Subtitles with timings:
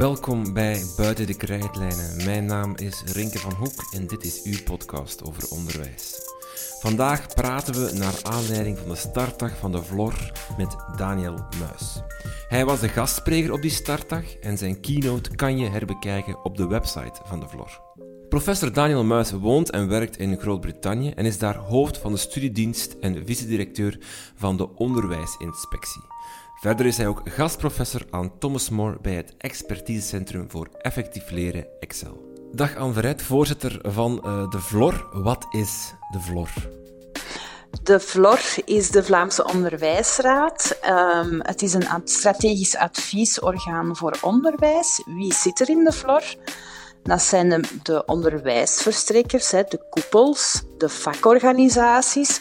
[0.00, 2.24] Welkom bij Buiten de Krijtlijnen.
[2.24, 6.14] Mijn naam is Rinke van Hoek en dit is uw podcast over onderwijs.
[6.80, 12.02] Vandaag praten we naar aanleiding van de startdag van de Vlor met Daniel Muis.
[12.48, 16.66] Hij was de gastspreker op die startdag en zijn keynote kan je herbekijken op de
[16.66, 17.80] website van de Vlor.
[18.28, 22.96] Professor Daniel Muis woont en werkt in Groot-Brittannië en is daar hoofd van de studiedienst
[23.00, 23.98] en vice-directeur
[24.34, 26.02] van de onderwijsinspectie.
[26.60, 32.32] Verder is hij ook gastprofessor aan Thomas More bij het Expertisecentrum voor Effectief Leren Excel.
[32.52, 35.08] Dag Anne Verret, voorzitter van uh, de VLOR.
[35.12, 36.48] Wat is de VLOR?
[37.82, 40.78] De VLOR is de Vlaamse Onderwijsraad.
[40.88, 45.02] Um, het is een strategisch adviesorgaan voor onderwijs.
[45.06, 46.34] Wie zit er in de VLOR?
[47.02, 52.40] Dat zijn de, de onderwijsverstrekkers, de koepels, de vakorganisaties,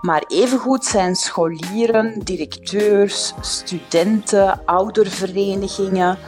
[0.00, 6.18] maar evengoed zijn scholieren, directeurs, studenten, ouderverenigingen,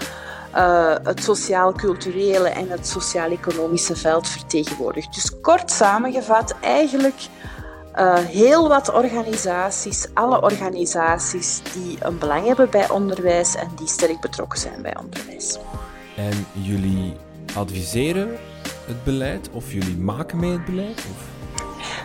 [0.55, 5.15] uh, het sociaal-culturele en het sociaal-economische veld vertegenwoordigd.
[5.15, 7.29] Dus kort samengevat, eigenlijk
[7.99, 14.21] uh, heel wat organisaties, alle organisaties die een belang hebben bij onderwijs en die sterk
[14.21, 15.59] betrokken zijn bij onderwijs.
[16.17, 17.17] En jullie
[17.57, 18.37] adviseren
[18.87, 20.97] het beleid of jullie maken mee het beleid?
[20.97, 21.32] Of?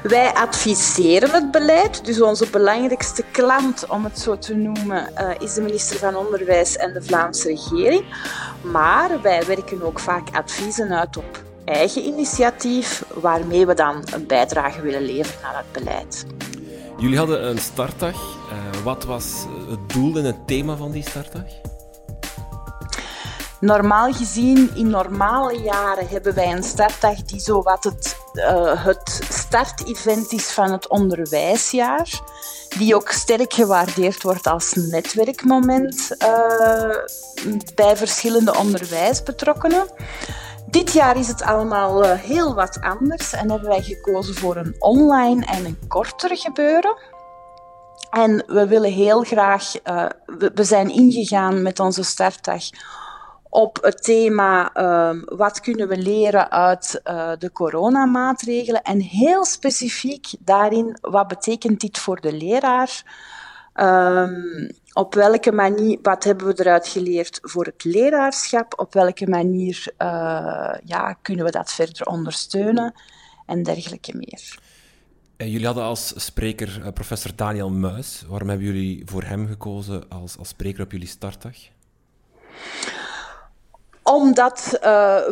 [0.03, 5.53] Wij adviseren het beleid, dus onze belangrijkste klant, om het zo te noemen, uh, is
[5.53, 8.05] de minister van Onderwijs en de Vlaamse regering.
[8.61, 14.81] Maar wij werken ook vaak adviezen uit op eigen initiatief, waarmee we dan een bijdrage
[14.81, 16.25] willen leveren aan het beleid.
[16.97, 18.15] Jullie hadden een startdag.
[18.15, 21.43] Uh, wat was het doel en het thema van die startdag?
[23.59, 29.19] Normaal gezien, in normale jaren hebben wij een startdag die zo wat het, uh, het
[29.47, 32.21] start-event is van het onderwijsjaar.
[32.77, 36.95] Die ook sterk gewaardeerd wordt als netwerkmoment uh,
[37.75, 39.87] bij verschillende onderwijsbetrokkenen.
[40.65, 44.75] Dit jaar is het allemaal uh, heel wat anders en hebben wij gekozen voor een
[44.79, 46.97] online en een korter gebeuren.
[48.09, 49.71] En we willen heel graag,
[50.25, 52.63] we, we zijn ingegaan met onze startdag
[53.57, 54.71] op het thema
[55.09, 61.79] um, wat kunnen we leren uit uh, de coronamaatregelen en heel specifiek daarin wat betekent
[61.79, 63.03] dit voor de leraar.
[63.75, 68.79] Um, op welke manier, wat hebben we eruit geleerd voor het leraarschap?
[68.79, 72.93] Op welke manier uh, ja, kunnen we dat verder ondersteunen?
[73.45, 74.59] En dergelijke meer.
[75.37, 78.23] En jullie hadden als spreker uh, professor Daniel Muis.
[78.27, 81.55] Waarom hebben jullie voor hem gekozen als, als spreker op jullie startdag?
[84.17, 84.79] Omdat uh,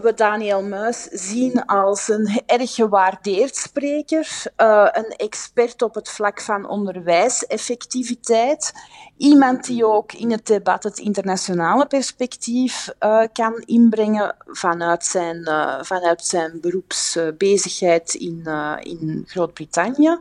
[0.02, 6.42] we Daniel Muis zien als een erg gewaardeerd spreker, uh, een expert op het vlak
[6.42, 8.74] van onderwijseffectiviteit,
[9.18, 15.50] iemand die ook in het debat het internationale perspectief uh, kan inbrengen vanuit zijn,
[15.82, 18.48] vanuit zijn beroepsbezigheid in,
[18.80, 20.20] in Groot-Brittannië.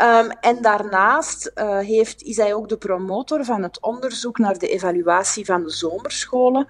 [0.00, 5.44] Um, en daarnaast heeft, is hij ook de promotor van het onderzoek naar de evaluatie
[5.44, 6.66] van de zomerscholen,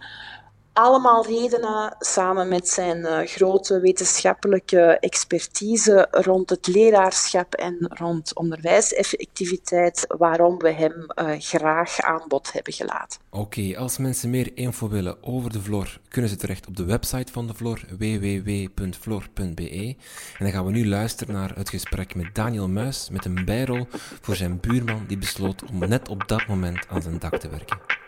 [0.72, 10.04] allemaal redenen, samen met zijn uh, grote wetenschappelijke expertise rond het leraarschap en rond onderwijseffectiviteit,
[10.18, 13.20] waarom we hem uh, graag aan bod hebben gelaten.
[13.30, 17.32] Oké, als mensen meer info willen over de Vlor, kunnen ze terecht op de website
[17.32, 19.96] van de Vlor, www.vlor.be.
[20.38, 23.86] En dan gaan we nu luisteren naar het gesprek met Daniel Muis met een bijrol
[24.20, 28.01] voor zijn buurman die besloot om net op dat moment aan zijn dak te werken.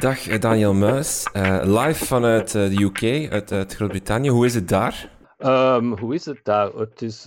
[0.00, 4.28] Dag eh, Daniel Muis, uh, live vanuit uh, de UK, uit, Groot-Brittannië.
[4.28, 5.10] Hoe is het daar?
[5.38, 6.72] Um, hoe is het daar?
[6.72, 7.26] Het is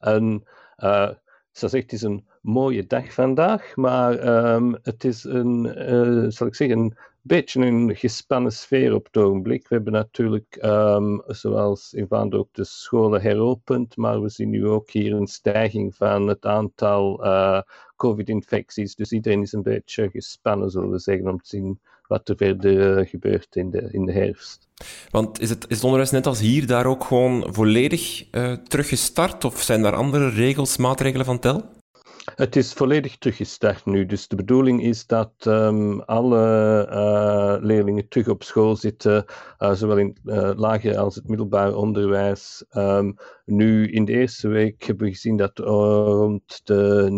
[0.00, 0.44] een,
[0.76, 1.16] zoals
[1.52, 6.96] gezegd, het is een mooie dag vandaag, maar um, het is een, zal ik zeggen,
[7.22, 9.68] beetje een gespannen sfeer op het ogenblik.
[9.68, 14.66] We hebben natuurlijk, um, zoals in Vlaanderen, ook de scholen heropend, maar we zien nu
[14.68, 17.60] ook hier een stijging van het aantal uh,
[17.96, 18.94] COVID-infecties.
[18.94, 23.06] Dus iedereen is een beetje gespannen, zullen we zeggen, om te zien wat er verder
[23.06, 24.68] gebeurt in de, in de herfst.
[25.10, 29.44] Want is het, is onderwijs net als hier daar ook gewoon volledig uh, teruggestart?
[29.44, 31.80] Of zijn daar andere regels, maatregelen van tel?
[32.24, 34.06] Het is volledig teruggestart nu.
[34.06, 39.24] Dus de bedoeling is dat um, alle uh, leerlingen terug op school zitten,
[39.58, 42.64] uh, zowel in uh, lager als het middelbaar onderwijs.
[42.72, 47.08] Um, nu, in de eerste week hebben we gezien dat rond de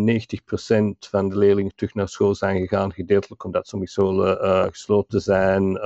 [1.04, 4.38] 90% van de leerlingen terug naar school zijn gegaan, gedeeltelijk omdat sommige scholen
[4.72, 5.80] gesloten zijn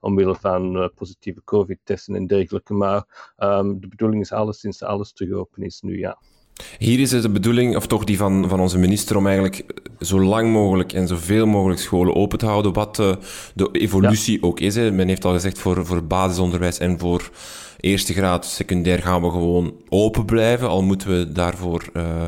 [0.00, 2.74] omwille van positieve COVID-testen en dergelijke.
[2.74, 6.18] Maar um, de bedoeling is alleszins alles terug open is nu, ja.
[6.78, 9.64] Hier is het de bedoeling, of toch die van, van onze minister, om eigenlijk
[10.00, 13.18] zo lang mogelijk en zoveel mogelijk scholen open te houden, wat de,
[13.54, 14.74] de evolutie ook is.
[14.74, 14.90] Hè.
[14.90, 17.30] Men heeft al gezegd, voor, voor basisonderwijs en voor
[17.80, 22.24] eerste graad, secundair gaan we gewoon open blijven, al moeten we daarvoor uh,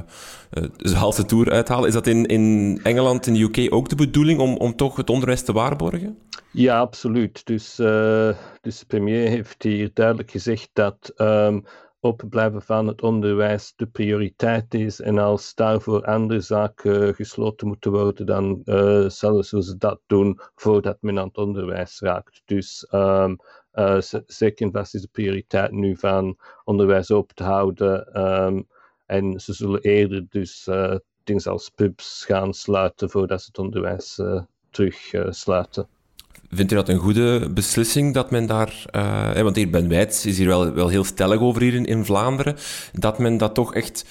[0.76, 1.88] de halve toer uithalen.
[1.88, 5.10] Is dat in, in Engeland, in de UK ook de bedoeling om, om toch het
[5.10, 6.18] onderwijs te waarborgen?
[6.52, 7.46] Ja, absoluut.
[7.46, 8.30] Dus, uh,
[8.60, 11.64] dus de premier heeft hier duidelijk gezegd dat um,
[12.00, 15.00] open blijven van het onderwijs de prioriteit is.
[15.00, 20.97] En als daarvoor andere zaken gesloten moeten worden, dan uh, zullen ze dat doen voordat
[21.00, 22.43] men aan het onderwijs raakt.
[22.44, 23.37] Dus um,
[23.75, 28.20] uh, zeker en vast is de prioriteit nu van onderwijs open te houden.
[28.20, 28.67] Um,
[29.06, 30.69] en ze zullen eerder dus
[31.25, 34.20] dingen als pubs gaan sluiten voordat ze het onderwijs
[34.70, 35.88] terug sluiten.
[36.50, 40.38] Vindt u dat een goede beslissing dat men daar, uh, want hier Ben Wijts is
[40.38, 42.56] hier wel, wel heel stellig over hier in, in Vlaanderen,
[42.92, 44.04] dat men dat toch echt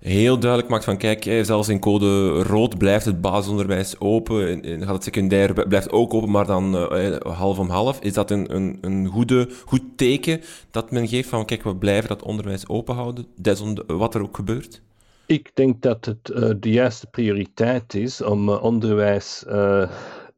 [0.00, 5.04] heel duidelijk maakt van kijk, zelfs in code rood blijft het basisonderwijs open, gaat het
[5.04, 8.00] secundair blijft ook open, maar dan uh, half om half.
[8.00, 10.40] Is dat een, een, een goede, goed teken
[10.70, 14.36] dat men geeft van kijk, we blijven dat onderwijs open houden, desondanks wat er ook
[14.36, 14.82] gebeurt?
[15.26, 19.44] Ik denk dat het uh, de juiste prioriteit is om onderwijs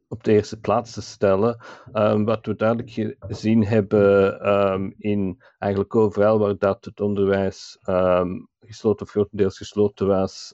[0.07, 1.57] op de eerste plaats te stellen.
[1.93, 8.47] Um, wat we duidelijk gezien hebben um, in eigenlijk overal waar dat het onderwijs um,
[8.59, 10.53] gesloten of grotendeels gesloten was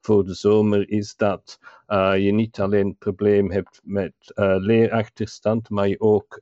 [0.00, 1.58] voor de zomer, is dat
[1.88, 6.40] uh, je niet alleen het probleem hebt met uh, leerachterstand, maar je ook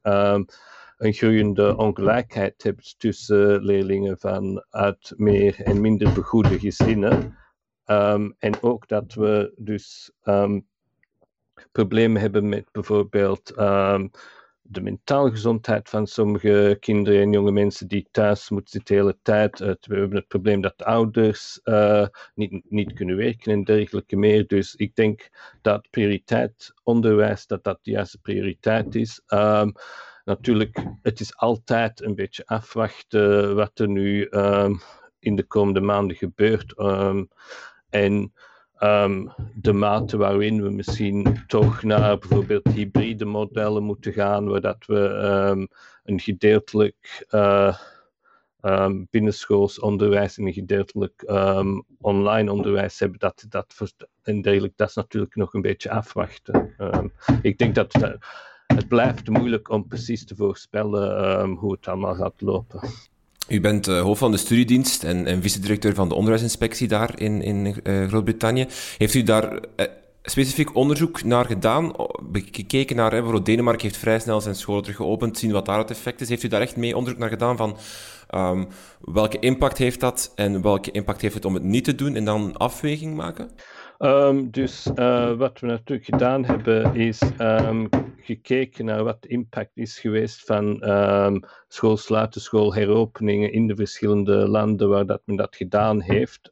[0.96, 7.36] een groeiende ongelijkheid hebt tussen leerlingen van uit meer en minder begoede gezinnen.
[8.38, 10.12] en ook dat we dus
[11.72, 14.10] problemen hebben met bijvoorbeeld um,
[14.66, 19.18] de mentale gezondheid van sommige kinderen en jonge mensen die thuis moeten zitten de hele
[19.22, 19.60] tijd.
[19.60, 24.16] Uh, we hebben het probleem dat de ouders uh, niet, niet kunnen werken en dergelijke
[24.16, 24.46] meer.
[24.46, 25.28] Dus ik denk
[25.62, 29.22] dat prioriteit onderwijs, dat dat de juiste prioriteit is.
[29.28, 29.72] Um,
[30.24, 34.80] natuurlijk, het is altijd een beetje afwachten wat er nu um,
[35.18, 36.74] in de komende maanden gebeurt.
[37.90, 38.32] en
[38.80, 44.86] um, de mate waarin we misschien toch naar bijvoorbeeld hybride modellen moeten gaan, waar dat
[44.86, 45.68] we um,
[46.04, 47.76] een gedeeltelijk uh,
[48.62, 51.22] um, binnenschools onderwijs en een gedeeltelijk
[52.00, 56.74] online onderwijs hebben, dat, dat en dergelijke, dat is natuurlijk nog een beetje afwachten.
[57.42, 58.16] ik denk dat het,
[58.66, 62.80] het blijft moeilijk om precies te voorspellen hoe het allemaal gaat lopen.
[63.48, 67.42] U bent uh, hoofd van de studiedienst en, en vice-directeur van de onderwijsinspectie daar in,
[67.42, 68.66] in uh, Groot-Brittannië.
[68.98, 69.86] Heeft u daar uh,
[70.22, 71.92] specifiek onderzoek naar gedaan?
[72.32, 75.90] Gekeken naar, hè, Denemarken heeft vrij snel zijn scholen terug geopend, zien wat daar het
[75.90, 76.28] effect is.
[76.28, 77.76] Heeft u daar echt mee onderzoek naar gedaan van
[78.34, 78.68] um,
[79.00, 82.24] welke impact heeft dat en welke impact heeft het om het niet te doen en
[82.24, 83.50] dan afweging maken?
[83.98, 87.88] Um, dus uh, wat we natuurlijk gedaan hebben, is um,
[88.20, 94.88] gekeken naar wat de impact is geweest van um, schoolsluiten, schoolheropeningen in de verschillende landen
[94.88, 96.48] waar dat men dat gedaan heeft.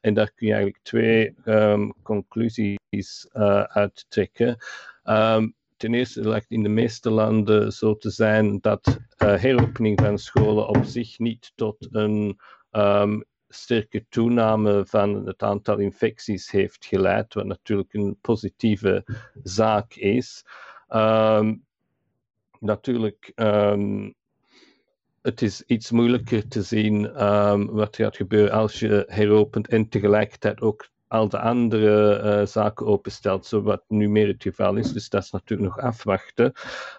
[0.00, 1.34] en daar kun je eigenlijk twee
[2.02, 4.56] conclusies uh, uittrekken.
[5.76, 10.68] ten eerste lijkt in de meeste landen zo te zijn dat uh, heropening van scholen
[10.68, 12.38] op zich niet tot een
[13.54, 19.04] sterke toename van het aantal infecties heeft geleid, wat natuurlijk een positieve
[19.42, 20.44] zaak is.
[20.88, 21.64] Um,
[22.58, 24.14] natuurlijk, um,
[25.22, 30.60] het is iets moeilijker te zien um, wat gaat gebeuren als je heropent en tegelijkertijd
[30.60, 30.88] ook
[31.22, 34.92] de andere uh, zaken openstelt, wat nu meer het geval is.
[34.92, 36.52] Dus dat is natuurlijk nog afwachten.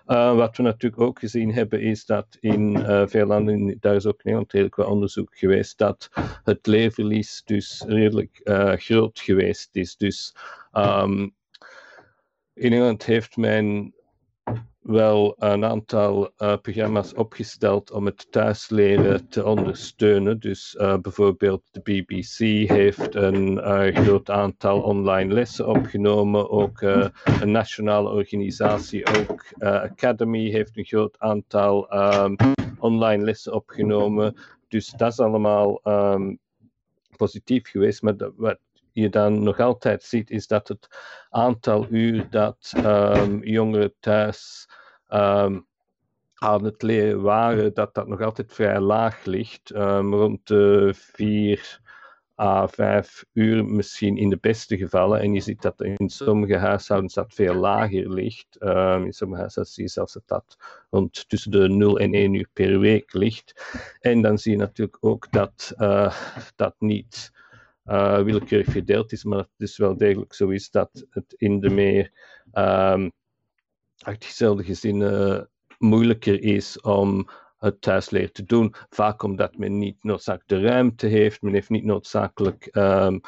[0.07, 4.05] Uh, wat we natuurlijk ook gezien hebben, is dat in uh, veel landen, daar is
[4.05, 6.09] ook in Nederland redelijk onderzoek geweest, dat
[6.43, 8.41] het leerverlies dus redelijk
[8.75, 9.97] groot geweest is.
[9.97, 10.35] Dus
[10.73, 11.35] um,
[12.53, 13.93] in Nederland heeft men
[14.85, 20.39] wel een aantal uh, programma's opgesteld om het thuisleren te ondersteunen.
[20.39, 26.49] Dus uh, bijvoorbeeld de BBC heeft een uh, groot aantal online lessen opgenomen.
[26.49, 32.35] Ook een nationale organisatie, ook Academy, heeft een groot aantal um,
[32.79, 34.35] online lessen opgenomen.
[34.67, 36.39] Dus dat is allemaal um,
[37.17, 38.01] positief geweest.
[38.01, 38.59] Maar wat
[39.01, 40.87] je dan nog altijd ziet, is dat het
[41.29, 44.69] aantal uur dat um, jongeren thuis
[45.09, 45.67] um,
[46.35, 49.75] aan het leren waren, dat dat nog altijd vrij laag ligt.
[49.75, 51.83] Um, rond de vier
[52.39, 55.19] à vijf uur misschien in de beste gevallen.
[55.19, 58.57] En je ziet dat in sommige huishoudens dat veel lager ligt.
[59.05, 60.57] In sommige huishoudens zie je zelfs dat dat
[60.89, 63.53] rond tussen de 0 en 1 uur per week ligt.
[63.99, 66.15] En dan zie je natuurlijk ook dat uh,
[66.55, 67.31] dat niet
[67.85, 71.69] uh, willekeurig verdeeld is, maar het dus wel degelijk zo is dat het in de
[71.69, 72.11] meer
[72.53, 73.11] um,
[73.97, 78.73] achtergestelde gezinnen moeilijker is om het thuisleer te doen.
[78.89, 83.21] Vaak omdat men niet noodzakelijk de ruimte heeft, men heeft niet noodzakelijk um,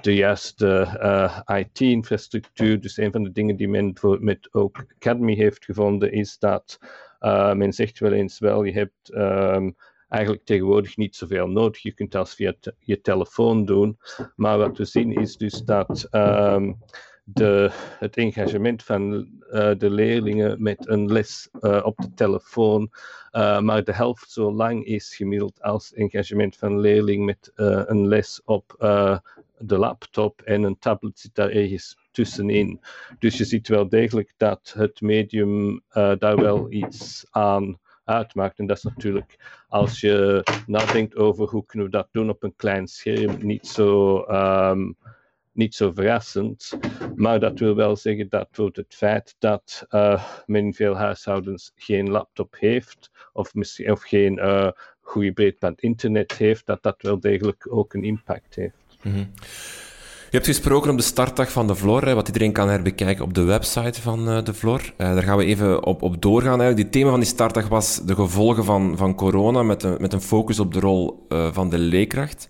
[0.00, 2.80] de juiste uh, IT-infrastructuur.
[2.80, 6.78] Dus een van de dingen die men met ook Academy heeft gevonden, is dat
[7.20, 9.76] uh, men zegt wel eens wel, je hebt um,
[10.08, 11.82] eigenlijk tegenwoordig niet zoveel nodig.
[11.82, 13.98] Je kunt dat via je telefoon doen.
[14.36, 16.78] Maar wat we zien is dus dat um,
[17.24, 19.12] de, het engagement van
[19.50, 22.90] uh, de leerlingen met een les uh, op de telefoon,
[23.32, 28.40] uh, maar de helft zo lang is gemiddeld als engagement van leerling met een les
[28.44, 28.74] op
[29.58, 32.80] de laptop en een tablet zit daar ergens tussenin.
[33.18, 35.82] Dus je ziet wel degelijk dat het medium
[36.18, 38.58] daar wel iets aan uitmaakt.
[38.58, 42.56] En dat is natuurlijk, als je nadenkt over hoe kunnen we dat doen op een
[42.56, 44.96] klein scherm, niet zo um,
[45.56, 46.78] niet zo verrassend.
[47.14, 51.72] Maar dat wil wel zeggen dat door het feit dat uh, men in veel huishoudens
[51.76, 54.70] geen laptop heeft, of, misschien, of geen uh,
[55.00, 58.96] goede breedband internet heeft, dat dat wel degelijk ook een impact heeft.
[59.00, 59.32] -hmm.
[60.30, 63.42] Je hebt gesproken op de startdag van de Vlor, wat iedereen kan herbekijken op de
[63.42, 64.80] website van uh, de Vlor.
[64.80, 66.60] Uh, daar gaan we even op, op doorgaan.
[66.60, 66.76] Eigenlijk.
[66.76, 70.20] Die thema van die startdag was de gevolgen van, van corona, met een, met een
[70.20, 72.48] focus op de rol uh, van de leerkracht.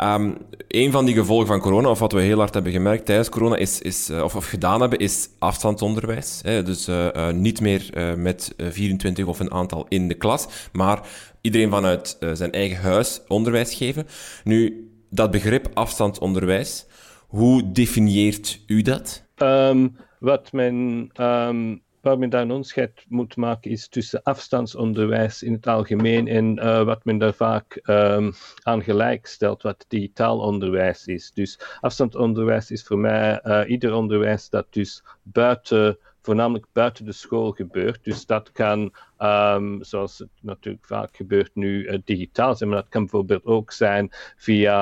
[0.00, 0.36] Um,
[0.68, 3.56] een van die gevolgen van corona, of wat we heel hard hebben gemerkt tijdens corona,
[3.56, 6.40] is, is, of, of gedaan hebben, is afstandsonderwijs.
[6.42, 6.62] Hè?
[6.62, 6.88] Dus
[7.34, 11.00] niet meer met 24 of een aantal in de klas, maar
[11.40, 14.06] iedereen vanuit zijn eigen huis onderwijs geven.
[14.44, 16.86] Nu, dat begrip afstandsonderwijs,
[17.26, 19.24] hoe definieert u dat?
[19.36, 25.52] Um, wat men um, waar men daar een onderscheid moet maken is tussen afstandsonderwijs in
[25.52, 31.06] het algemeen en uh, wat men daar vaak um, aan gelijk stelt, wat digitaal onderwijs
[31.06, 31.30] is.
[31.34, 37.50] Dus afstandsonderwijs is voor mij uh, ieder onderwijs dat dus buiten voornamelijk buiten de school
[37.50, 38.04] gebeurt.
[38.04, 42.88] Dus dat kan, um, zoals het natuurlijk vaak gebeurt nu, uh, digitaal zijn, maar dat
[42.88, 44.78] kan bijvoorbeeld ook zijn via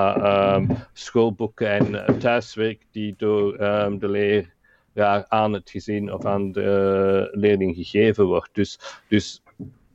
[0.55, 4.53] um, schoolboeken en thuiswerk die door um, de leer
[4.95, 8.51] ja, aan het gezin of aan de leerling gegeven wordt.
[8.53, 9.43] Dus, dus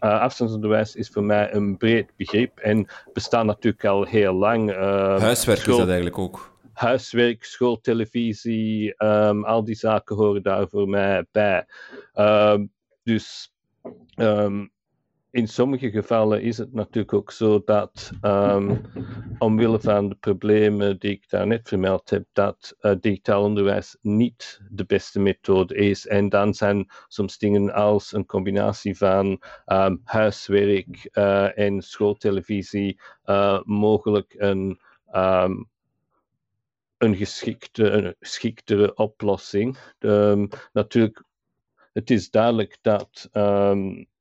[0.02, 4.70] uh, afstandsonderwijs is voor mij een breed begrip en bestaat natuurlijk al heel lang.
[4.70, 6.49] Uh, Huiswerk school, is dat eigenlijk ook?
[6.80, 11.66] Huiswerk, schooltelevisie, um, al die zaken horen daar voor mij bij.
[12.16, 12.58] Uh,
[13.04, 13.54] dus
[14.16, 14.72] um,
[15.32, 18.12] in sommige gevallen is het natuurlijk ook zo dat,
[19.38, 24.86] omwille van de problemen die ik daarnet vermeld heb, dat uh, digitaal onderwijs niet de
[24.86, 26.08] beste methode is.
[26.08, 29.42] En dan zijn soms dingen als een combinatie van
[30.04, 34.80] huiswerk uh, en schooltelevisie uh, mogelijk een,
[37.00, 39.78] een, geschikte, een geschiktere oplossing.
[40.72, 41.24] natuurlijk,
[41.94, 43.30] het is duidelijk dat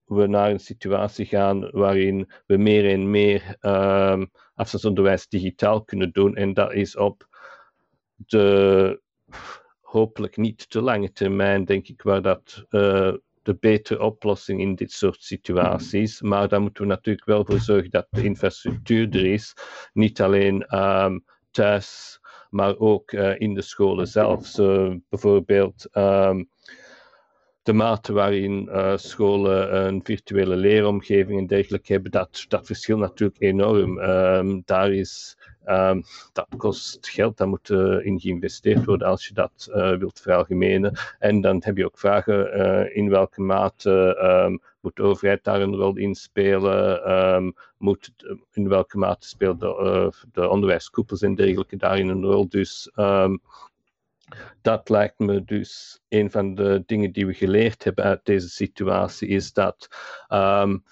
[0.08, 6.36] we naar een situatie gaan waarin we meer en meer um, afstandsonderwijs digitaal kunnen doen.
[6.36, 7.26] En dat is op
[8.16, 9.00] de
[9.80, 14.92] hopelijk niet te lange termijn, denk ik, waar dat uh, de betere oplossing in dit
[14.92, 16.20] soort situaties.
[16.20, 19.54] Maar daar moeten we natuurlijk wel voor zorgen dat de infrastructuur er is.
[19.92, 20.66] Niet alleen
[21.50, 22.17] thuis,
[22.50, 24.46] maar ook uh, in de scholen zelf.
[24.46, 25.88] So, bijvoorbeeld.
[25.92, 26.50] Um,
[27.68, 33.40] de mate waarin uh, scholen een virtuele leeromgeving en dergelijke hebben, dat, dat verschilt natuurlijk
[33.40, 33.98] enorm.
[33.98, 39.34] Um, daar is, um, dat kost geld, daar moet uh, in geïnvesteerd worden als je
[39.34, 40.92] dat uh, wilt veralgemenen.
[41.18, 45.76] En dan heb je ook vragen in welke mate um, moet de overheid daar een
[45.76, 47.54] rol in spelen?
[47.78, 48.12] moet,
[48.52, 52.48] in welke mate speelt de, de onderwijskoepels en dergelijke daarin een rol?
[52.48, 52.90] Dus
[54.62, 59.28] dat lijkt me dus een van de dingen die we geleerd hebben uit deze situatie,
[59.28, 59.88] is dat
[60.28, 60.84] um,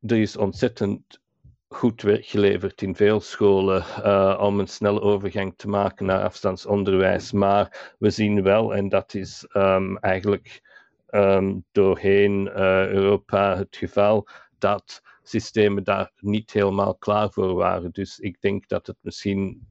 [0.00, 1.22] er is ontzettend
[1.68, 7.32] goed werk geleverd in veel scholen uh, om een snelle overgang te maken naar afstandsonderwijs.
[7.32, 10.62] Maar we zien wel, en dat is um, eigenlijk
[11.10, 14.28] um, doorheen uh, Europa het geval,
[14.58, 17.90] dat systemen daar niet helemaal klaar voor waren.
[17.90, 19.66] Dus ik denk dat het misschien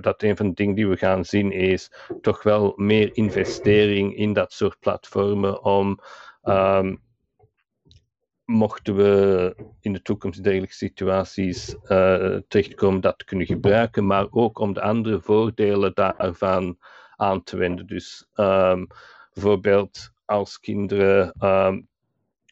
[0.00, 1.90] dat een van de dingen die we gaan zien is
[2.20, 6.00] toch wel meer investering in dat soort platformen om
[6.44, 7.04] um,
[8.44, 14.72] mochten we in de toekomst dergelijke situaties uh, terechtkomen, dat kunnen gebruiken, maar ook om
[14.72, 16.78] de andere voordelen daarvan
[17.16, 17.86] aan te wenden.
[17.86, 18.86] Dus um,
[19.32, 21.88] bijvoorbeeld als kinderen um,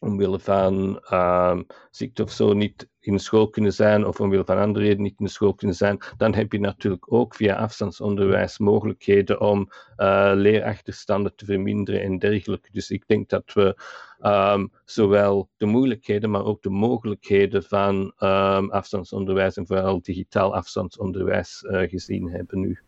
[0.05, 4.85] omwille van um, ziekte of zo niet in school kunnen zijn, of omwille van andere
[4.85, 9.69] redenen niet in school kunnen zijn, dan heb je natuurlijk ook via afstandsonderwijs mogelijkheden om
[9.97, 12.69] uh, leerachterstanden te verminderen en dergelijke.
[12.71, 13.77] Dus ik denk dat we
[14.21, 21.63] um, zowel de moeilijkheden, maar ook de mogelijkheden van um, afstandsonderwijs en vooral digitaal afstandsonderwijs
[21.63, 22.79] uh, gezien hebben nu.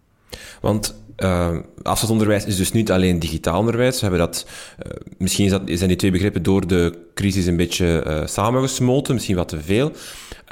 [0.62, 3.96] Want uh, afstandsonderwijs is dus niet alleen digitaal onderwijs.
[3.96, 4.48] We hebben dat,
[4.86, 9.14] uh, misschien is dat, zijn die twee begrippen door de crisis een beetje uh, samengesmolten,
[9.14, 9.92] misschien wat te veel.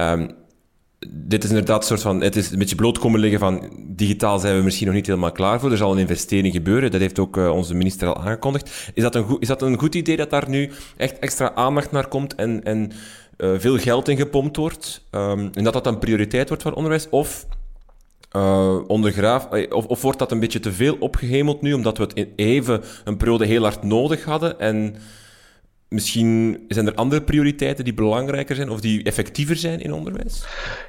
[0.01, 0.31] Um,
[1.07, 4.39] dit is inderdaad een soort van, het is een beetje bloot komen liggen van digitaal
[4.39, 5.71] zijn we misschien nog niet helemaal klaar voor.
[5.71, 6.91] Er zal een investering gebeuren.
[6.91, 8.91] Dat heeft ook onze minister al aangekondigd.
[8.93, 11.91] Is dat een goed, is dat een goed idee dat daar nu echt extra aandacht
[11.91, 12.91] naar komt en, en
[13.37, 15.05] veel geld in gepompt wordt?
[15.11, 17.09] Um, en dat dat een prioriteit wordt van onderwijs?
[17.09, 17.45] Of
[18.35, 22.29] uh, ondergraaf, eh, of, wordt dat een beetje te veel opgehemeld nu, omdat we het
[22.35, 24.95] even een periode heel hard nodig hadden en
[25.89, 30.45] misschien zijn er andere prioriteiten die belangrijker zijn of die effectiever zijn in onderwijs?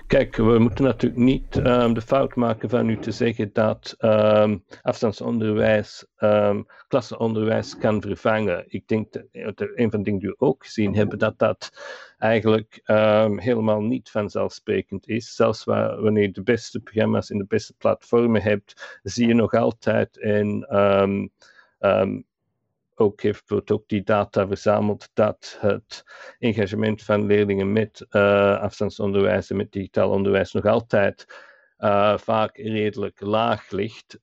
[0.07, 4.65] Kijk, we moeten natuurlijk niet um, de fout maken van nu te zeggen dat um,
[4.83, 8.65] afstandsonderwijs um, klassenonderwijs kan vervangen.
[8.67, 11.71] Ik denk dat een van de dingen die we ook gezien hebben, dat dat
[12.19, 12.81] eigenlijk
[13.37, 15.35] helemaal niet vanzelfsprekend is.
[15.35, 19.55] Zelfs waar, wanneer je de beste programma's in de beste platformen hebt, zie je nog
[19.55, 20.67] altijd in
[22.99, 26.05] ook heeft ook die data verzameld dat het
[26.39, 31.27] engagement van leerlingen met uh, afstandsonderwijs en met digitaal onderwijs nog altijd
[31.79, 34.19] uh, vaak redelijk laag ligt.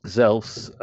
[0.00, 0.78] Zelfs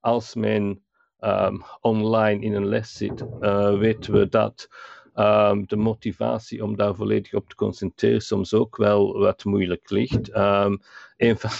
[0.00, 0.83] als men
[1.24, 4.68] um, online in een les zit, uh, weten we dat
[5.14, 10.36] um, de motivatie om daar volledig op te concentreren soms ook wel wat moeilijk ligt.
[10.36, 10.80] Um,
[11.16, 11.50] een van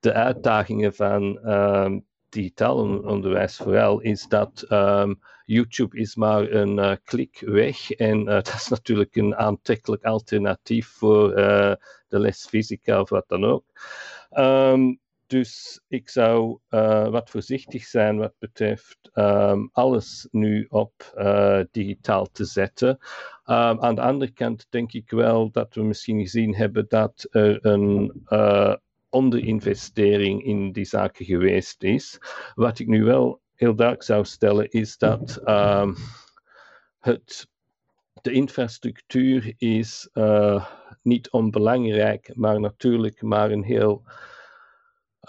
[0.00, 1.40] de, uitdagingen van
[2.28, 4.66] digitaal onderwijs vooral, is dat
[5.44, 7.90] YouTube is maar een uh, klik weg.
[7.90, 11.34] En uh, dat is natuurlijk een aantrekkelijk alternatief voor
[12.08, 13.64] de les fysica of wat dan ook.
[15.32, 16.58] Dus ik zou
[17.10, 20.92] wat voorzichtig zijn wat betreft um, alles nu op
[21.70, 22.98] digitaal te zetten.
[23.44, 28.22] aan de andere kant denk ik wel dat we misschien gezien hebben dat er een
[29.08, 32.18] onderinvestering in die zaken geweest is.
[32.54, 35.92] Wat ik nu wel heel duidelijk zou stellen, is dat uh,
[36.98, 37.48] het,
[38.22, 40.08] de infrastructuur is
[41.02, 44.02] niet onbelangrijk, maar natuurlijk maar een heel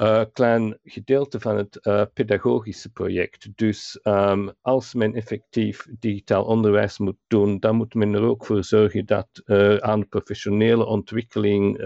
[0.01, 3.47] uh, klein gedeelte van het uh, pedagogische project.
[3.55, 8.63] Dus um, als men effectief digitaal onderwijs moet doen, dan moet men er ook voor
[8.63, 11.77] zorgen dat uh, aan de professionele ontwikkeling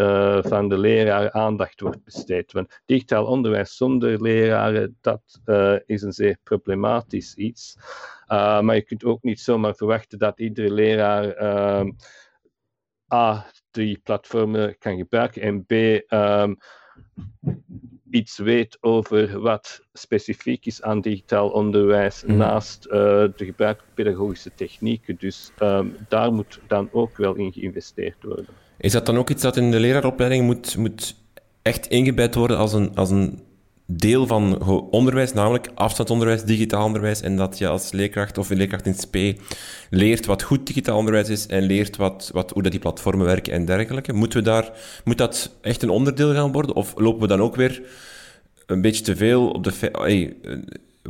[0.45, 2.51] van de leraar aandacht wordt besteed.
[2.51, 5.41] Want digitaal onderwijs zonder leraren, dat
[5.85, 7.77] is een zeer problematisch iets.
[8.27, 11.91] maar je kunt ook niet zomaar verwachten dat iedere leraar ehm,
[13.13, 15.71] A, die platformen kan gebruiken en B,
[16.13, 16.57] um,
[18.11, 22.37] iets weet over wat specifiek is aan digitaal onderwijs mhm.
[22.37, 25.15] naast uh, de gebruikelijke pedagogische technieken.
[25.19, 28.47] Dus um, daar moet dan ook wel in geïnvesteerd worden.
[28.77, 31.15] Is dat dan ook iets dat in de leraaropleiding moet, moet
[31.61, 33.41] echt ingebed worden als een, als een
[33.88, 38.95] deel van onderwijs, namelijk afstandsonderwijs, digitaal onderwijs, en dat je als leerkracht of leerkracht in
[39.04, 39.15] SP
[39.89, 43.54] leert wat goed digitaal onderwijs is en leert wat, wat, hoe dat die platformen werken
[43.54, 44.13] en dergelijke.
[44.13, 44.71] Moeten we daar,
[45.04, 46.76] moet dat echt een onderdeel gaan worden?
[46.76, 47.82] Of lopen we dan ook weer
[48.65, 49.71] een beetje te veel op de...
[49.91, 50.36] Hey,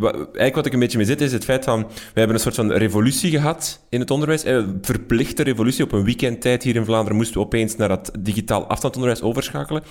[0.02, 1.88] eigenlijk wat ik een beetje mee zit, is het feit van...
[1.88, 4.46] We hebben een soort van revolutie gehad in het onderwijs.
[4.46, 5.84] Een verplichte revolutie.
[5.84, 9.84] Op een weekendtijd hier in Vlaanderen moesten we opeens naar dat digitaal afstandsonderwijs overschakelen.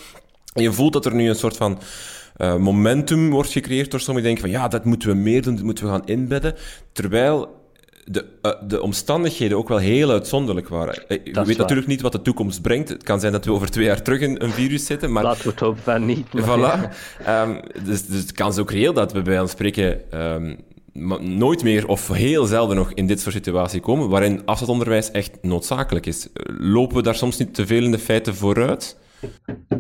[0.57, 1.79] En je voelt dat er nu een soort van
[2.37, 4.29] uh, momentum wordt gecreëerd door sommigen.
[4.29, 6.55] Die denken van ja, dat moeten we meer doen, dat moeten we gaan inbedden.
[6.93, 7.65] Terwijl
[8.05, 11.05] de, uh, de omstandigheden ook wel heel uitzonderlijk waren.
[11.09, 12.89] Uh, je weet natuurlijk niet wat de toekomst brengt.
[12.89, 15.13] Het kan zijn dat we over twee jaar terug in een virus zitten.
[15.13, 15.23] Maar...
[15.23, 16.27] Laten we het hopen van niet.
[16.27, 16.91] Voilà.
[17.29, 20.01] Um, dus, dus het kan ook reëel dat we bij ons spreken...
[20.15, 20.57] Um,
[21.21, 26.07] nooit meer of heel zelden nog in dit soort situaties komen, waarin afstandsonderwijs echt noodzakelijk
[26.07, 26.29] is.
[26.59, 28.97] Lopen we daar soms niet te veel in de feiten vooruit?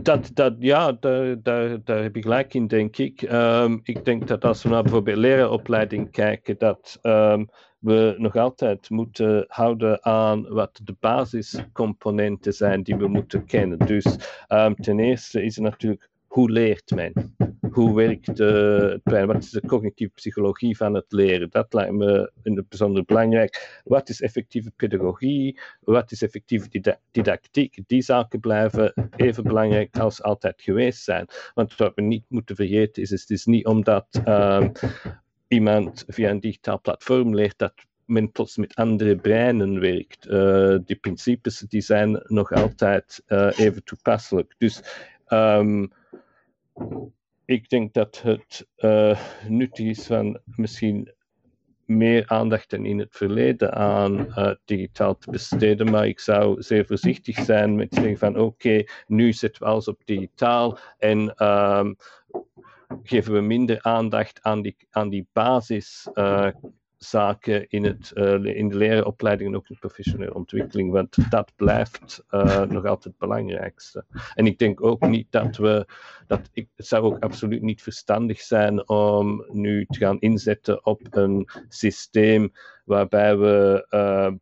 [0.02, 3.22] Dat, dat, ja, daar, daar, daar heb ik gelijk in, denk ik.
[3.22, 8.90] Um, ik denk dat als we naar bijvoorbeeld leraaropleiding kijken, dat um, we nog altijd
[8.90, 13.78] moeten houden aan wat de basiscomponenten zijn die we moeten kennen.
[13.78, 14.04] Dus
[14.48, 17.36] um, ten eerste is er natuurlijk hoe leert men?
[17.70, 19.26] Hoe werkt uh, het brein?
[19.26, 21.50] Wat is de cognitieve psychologie van het leren?
[21.50, 22.32] Dat lijkt me
[22.68, 23.80] bijzonder belangrijk.
[23.84, 25.60] Wat is effectieve pedagogie?
[25.80, 27.78] Wat is effectieve didactiek?
[27.86, 31.26] Die zaken blijven even belangrijk als altijd geweest zijn.
[31.54, 34.68] Want wat we niet moeten vergeten is, het is niet omdat uh,
[35.48, 40.26] iemand via een digitaal platform leert dat men plots met andere breinen werkt.
[40.26, 44.54] Uh, die principes die zijn nog altijd uh, even toepasselijk.
[44.58, 44.82] Dus
[45.28, 45.92] um,
[47.44, 51.14] ik denk dat het uh, nuttig is van misschien
[51.84, 55.90] meer aandacht dan in het verleden aan uh, digitaal te besteden.
[55.90, 60.00] Maar ik zou zeer voorzichtig zijn met zeggen van oké, nu zetten we alles op
[60.04, 61.96] digitaal en um,
[63.02, 66.48] geven we minder aandacht aan die, aan die basis uh,
[66.98, 72.24] zaken in, het, uh, in de lerenopleiding en ook in professionele ontwikkeling, want dat blijft
[72.30, 74.04] uh, nog altijd het belangrijkste.
[74.34, 75.86] En ik denk ook niet dat we,
[76.26, 81.00] dat ik, het zou ook absoluut niet verstandig zijn om nu te gaan inzetten op
[81.10, 82.52] een systeem
[82.84, 84.32] waarbij we uh,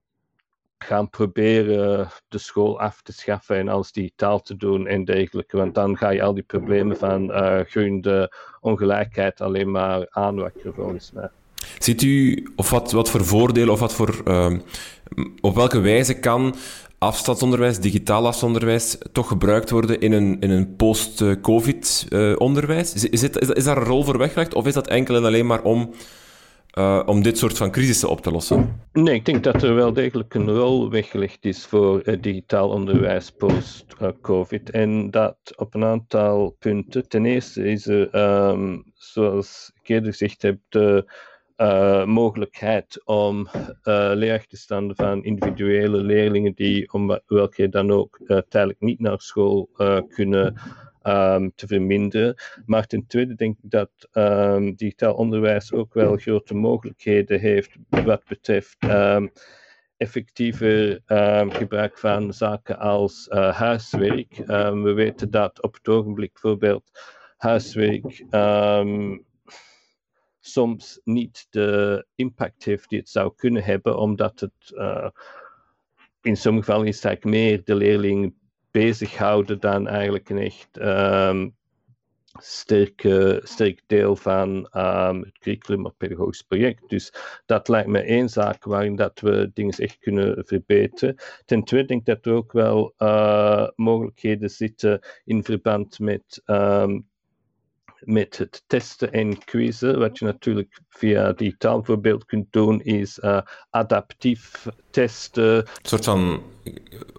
[0.78, 5.56] gaan proberen de school af te schaffen en alles digitaal te doen en dergelijke.
[5.56, 7.30] Want dan ga je al die problemen van
[7.64, 11.30] groeiende ongelijkheid alleen maar aanwakkeren, volgens mij.
[11.78, 14.52] Ziet u, of wat, wat voor voordelen, of wat voor, uh,
[15.40, 16.54] op welke wijze kan
[16.98, 22.94] afstandsonderwijs, digitaal afstandsonderwijs, toch gebruikt worden in een, in een post-COVID-onderwijs?
[22.94, 25.46] Is, is, is, is, daar een rol voor weggelegd, of is dat enkel en alleen
[25.46, 25.90] maar om,
[26.78, 28.80] uh, om dit soort van crisissen op te lossen?
[28.92, 33.30] Nee, ik denk dat er wel degelijk een rol weggelegd is voor uh, digitaal onderwijs
[33.30, 34.70] post-COVID.
[34.70, 37.08] en dat op een aantal punten.
[37.08, 38.14] Ten eerste is er,
[38.48, 41.12] um, zoals ik eerder gezegd heb, de
[41.56, 43.48] uh, mogelijkheid om
[43.84, 44.38] uh,
[44.94, 49.68] van individuele leerlingen die om welke dan ook uh, tijdelijk niet naar school
[50.08, 50.60] kunnen
[51.02, 52.34] um, te verminderen.
[52.66, 58.24] Maar ten tweede denk ik dat um, digitaal onderwijs ook wel grote mogelijkheden heeft wat
[58.28, 59.30] betreft um,
[59.96, 61.00] effectiever
[61.48, 64.36] gebruik van zaken als huiswerk.
[64.82, 66.90] we weten dat op het ogenblik bijvoorbeeld
[67.36, 68.24] huiswerk
[70.46, 75.08] soms niet de impact heeft die het zou kunnen hebben, omdat het uh,
[76.22, 78.34] in sommige gevallen is het meer de leerling
[78.70, 81.56] bezighouden dan eigenlijk een echt um,
[82.40, 86.88] sterke, sterk deel van um, het curriculum of pedagogisch project.
[86.88, 87.12] Dus
[87.46, 91.16] dat lijkt me één zaak waarin dat we dingen echt kunnen verbeteren.
[91.44, 97.08] Ten tweede denk ik dat er ook wel uh, mogelijkheden zitten in verband met um,
[98.04, 99.98] met het testen en quizzen.
[99.98, 103.40] Wat je natuurlijk via digitaal bijvoorbeeld kunt doen, is uh,
[103.70, 105.56] adaptief testen.
[105.56, 106.42] Een soort van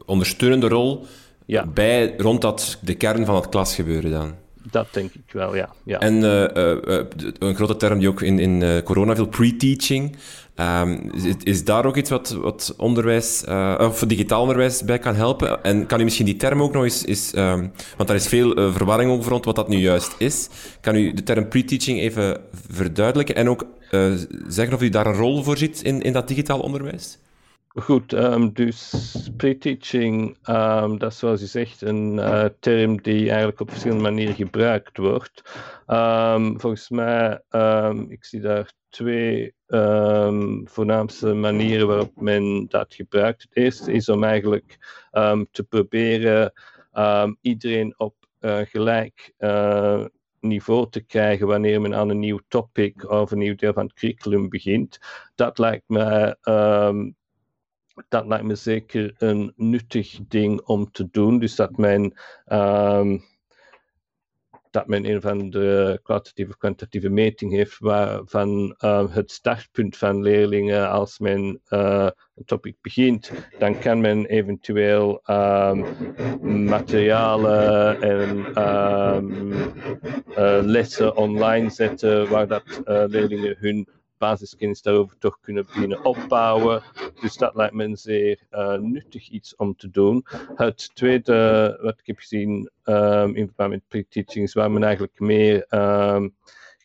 [0.05, 1.05] ondersteunende rol
[1.45, 1.65] ja.
[1.65, 4.35] bij, rond dat, de kern van het klasgebeuren dan.
[4.71, 5.69] Dat denk ik wel, ja.
[5.83, 5.99] ja.
[5.99, 7.05] En uh, uh,
[7.39, 10.15] een grote term die ook in, in corona veel pre-teaching.
[10.59, 11.11] Um,
[11.43, 15.63] is, daar ook iets wat, wat onderwijs, uh, of digitaal onderwijs bij kan helpen?
[15.63, 18.59] En kan u misschien die term ook nog eens, is, um, want daar is veel
[18.59, 20.49] uh, verwarring over rond wat dat nu juist is.
[20.81, 24.13] Kan u de term pre-teaching even verduidelijken en ook uh,
[24.47, 27.19] zeggen of u daar een rol voor ziet in, in dat digitaal onderwijs?
[27.67, 28.93] Goed, um, dus
[29.37, 30.37] pre-teaching,
[30.97, 32.21] dat is zoals u zegt een
[32.59, 35.41] term die eigenlijk op verschillende manieren gebruikt wordt.
[36.57, 37.41] Volgens mij,
[38.07, 39.53] ik zie daar twee
[40.63, 43.41] voornaamste manieren waarop men dat gebruikt.
[43.41, 44.77] Het eerste is om eigenlijk
[45.51, 46.53] te proberen
[47.41, 50.05] iedereen op uh, gelijk uh,
[50.39, 53.93] niveau te krijgen wanneer men aan een nieuw topic of een nieuw deel van het
[53.93, 54.99] curriculum begint.
[55.35, 56.37] Dat lijkt me
[58.07, 61.39] dat lijkt me zeker een nuttig ding om te doen.
[61.39, 62.13] Dus dat men,
[64.75, 70.21] dat men een van de kwalitatieve of kwantitatieve meting heeft waarvan uh, het startpunt van
[70.21, 75.85] leerlingen als men uh, een topic begint, dan kan men eventueel um,
[76.65, 85.65] materialen en um, uh, lessen online zetten waar dat leerlingen hun basiskennis daarover toch kunnen
[85.65, 86.83] beginnen opbouwen.
[87.21, 90.25] Dus dat lijkt me een zeer uh, nuttig iets om te doen.
[90.55, 95.19] Het tweede wat ik heb gezien um, in verband met pre-teaching is waar men eigenlijk
[95.19, 96.35] meer um,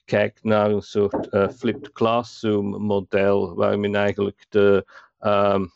[0.05, 4.87] kijkt naar een soort uh, flipped classroom model, waar men eigenlijk de
[5.21, 5.71] um,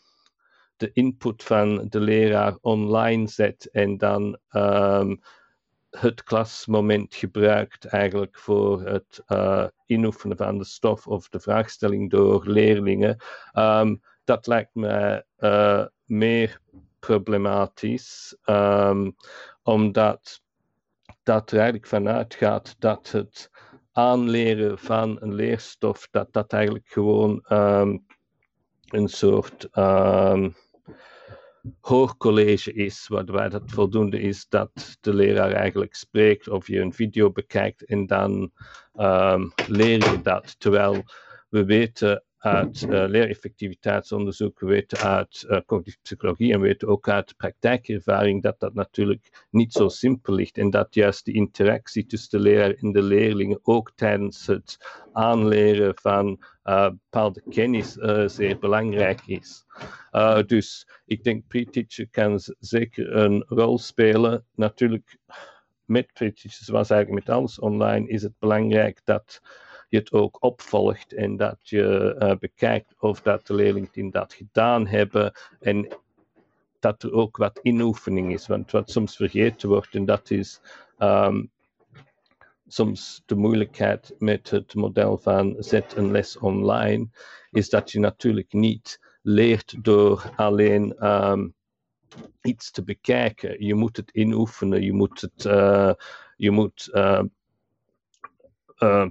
[0.77, 4.37] de input van de leraar online zet en dan
[5.95, 12.47] het klasmoment gebruikt eigenlijk voor het uh, inoefenen van de stof of de vraagstelling door
[12.47, 13.17] leerlingen.
[13.53, 16.59] Um, dat lijkt me uh, meer
[16.99, 19.15] problematisch, um,
[19.63, 20.41] omdat
[21.23, 23.51] dat er eigenlijk vanuit gaat dat het
[23.91, 28.05] aanleren van een leerstof, dat dat eigenlijk gewoon um,
[28.85, 29.67] een soort
[31.79, 37.31] hoogcollege is, waarbij dat voldoende is dat de leraar eigenlijk spreekt of je een video
[37.31, 38.51] bekijkt en dan
[38.95, 40.59] um, leer je dat.
[40.59, 41.03] Terwijl
[41.49, 47.09] we weten uit uh, leereffectiviteitsonderzoek, we weten uit uh, cognitieve psychologie en we weten ook
[47.09, 52.29] uit praktijkervaring dat dat natuurlijk niet zo simpel ligt en dat juist de interactie tussen
[52.29, 54.77] de leraar en de leerlingen ook tijdens het
[55.13, 57.91] aanleren van uh, bepaalde kennis
[58.25, 59.65] zeer belangrijk is.
[60.45, 64.45] dus ik denk pre-teacher kan zeker een rol spelen.
[64.55, 65.17] Natuurlijk,
[65.85, 69.41] met pre-teacher, zoals eigenlijk met alles online, is het belangrijk dat
[69.89, 74.87] je het ook opvolgt en dat je uh, bekijkt of dat de leerlingen dat gedaan
[74.87, 75.87] hebben en
[76.79, 78.47] dat er ook wat inoefening is.
[78.47, 80.61] Want wat soms vergeten wordt, en dat is
[80.99, 81.51] um,
[82.67, 87.07] soms de moeilijkheid met het model van zet een les online,
[87.51, 91.53] is dat je natuurlijk niet leert door alleen um,
[92.41, 93.65] iets te bekijken.
[93.65, 95.93] Je moet het inoefenen, je moet het, uh,
[96.35, 97.21] je moet uh,
[98.79, 99.07] uh,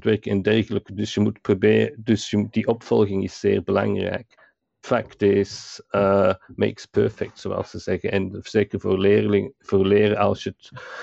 [0.00, 0.94] werken en dergelijke.
[0.94, 4.44] Dus je moet proberen, dus die opvolging is zeer belangrijk.
[4.80, 8.10] Fact is, uh, makes perfect, zoals ze zeggen.
[8.10, 10.54] En zeker voor, leerling, voor leren, als je,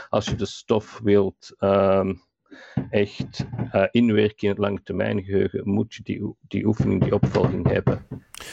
[0.10, 2.22] als je de stof wilt um,
[2.90, 8.06] echt uh, inwerken in het langetermijngeheugen, moet je die, die oefening, die opvolging hebben.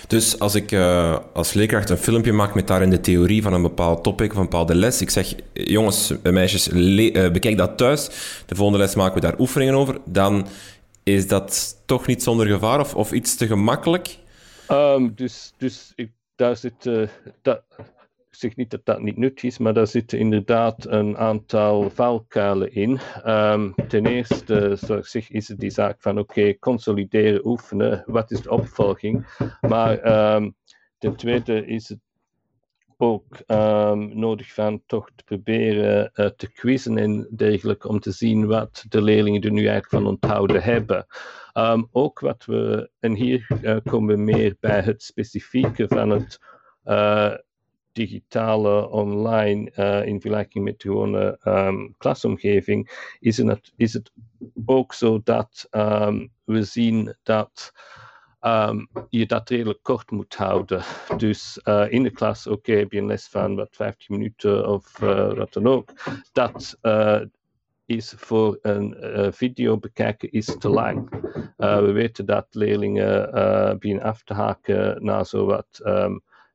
[0.07, 3.63] Dus als ik uh, als leerkracht een filmpje maak met daarin de theorie van een
[3.63, 8.07] bepaald topic of een bepaalde les, ik zeg, jongens, meisjes, uh, bekijk dat thuis,
[8.47, 10.47] de volgende les maken we daar oefeningen over, dan
[11.03, 14.19] is dat toch niet zonder gevaar of, of iets te gemakkelijk?
[14.71, 16.91] Um, dus dus ik, daar zit,
[17.43, 17.63] dat,
[18.31, 22.99] zeg niet dat dat niet nuttig is, maar daar zitten inderdaad een aantal valkuilen in.
[23.27, 28.51] Um, ten eerste, zeg, is het die zaak van oké, consolideren, oefenen, wat is de
[28.51, 29.27] opvolging?
[29.61, 30.55] Maar um,
[30.99, 31.99] ten tweede is het
[32.97, 38.47] ook um, nodig van toch te proberen uh, te quizzen en dergelijke om te zien
[38.47, 41.07] wat de leerlingen er nu eigenlijk van onthouden hebben.
[41.91, 46.41] Ook wat we, en hier uh, komen we meer bij het specifieke van het
[46.85, 47.35] uh,
[47.93, 54.13] digitale online uh, in vergelijking met gewone um, klasomgeving, is het, is het
[54.65, 57.73] ook zo dat um, we zien dat
[58.41, 60.83] um, je dat redelijk kort moet houden.
[61.17, 64.69] Dus uh, in de klas, oké, okay, heb je een les van wat 15 minuten
[64.69, 65.93] of uh, wat dan ook.
[66.33, 66.79] Dat
[67.87, 68.97] is voor een
[69.35, 71.11] video bekijken is te lang.
[71.57, 73.31] we weten dat leerlingen
[73.79, 75.81] beginnen af te haken na zo wat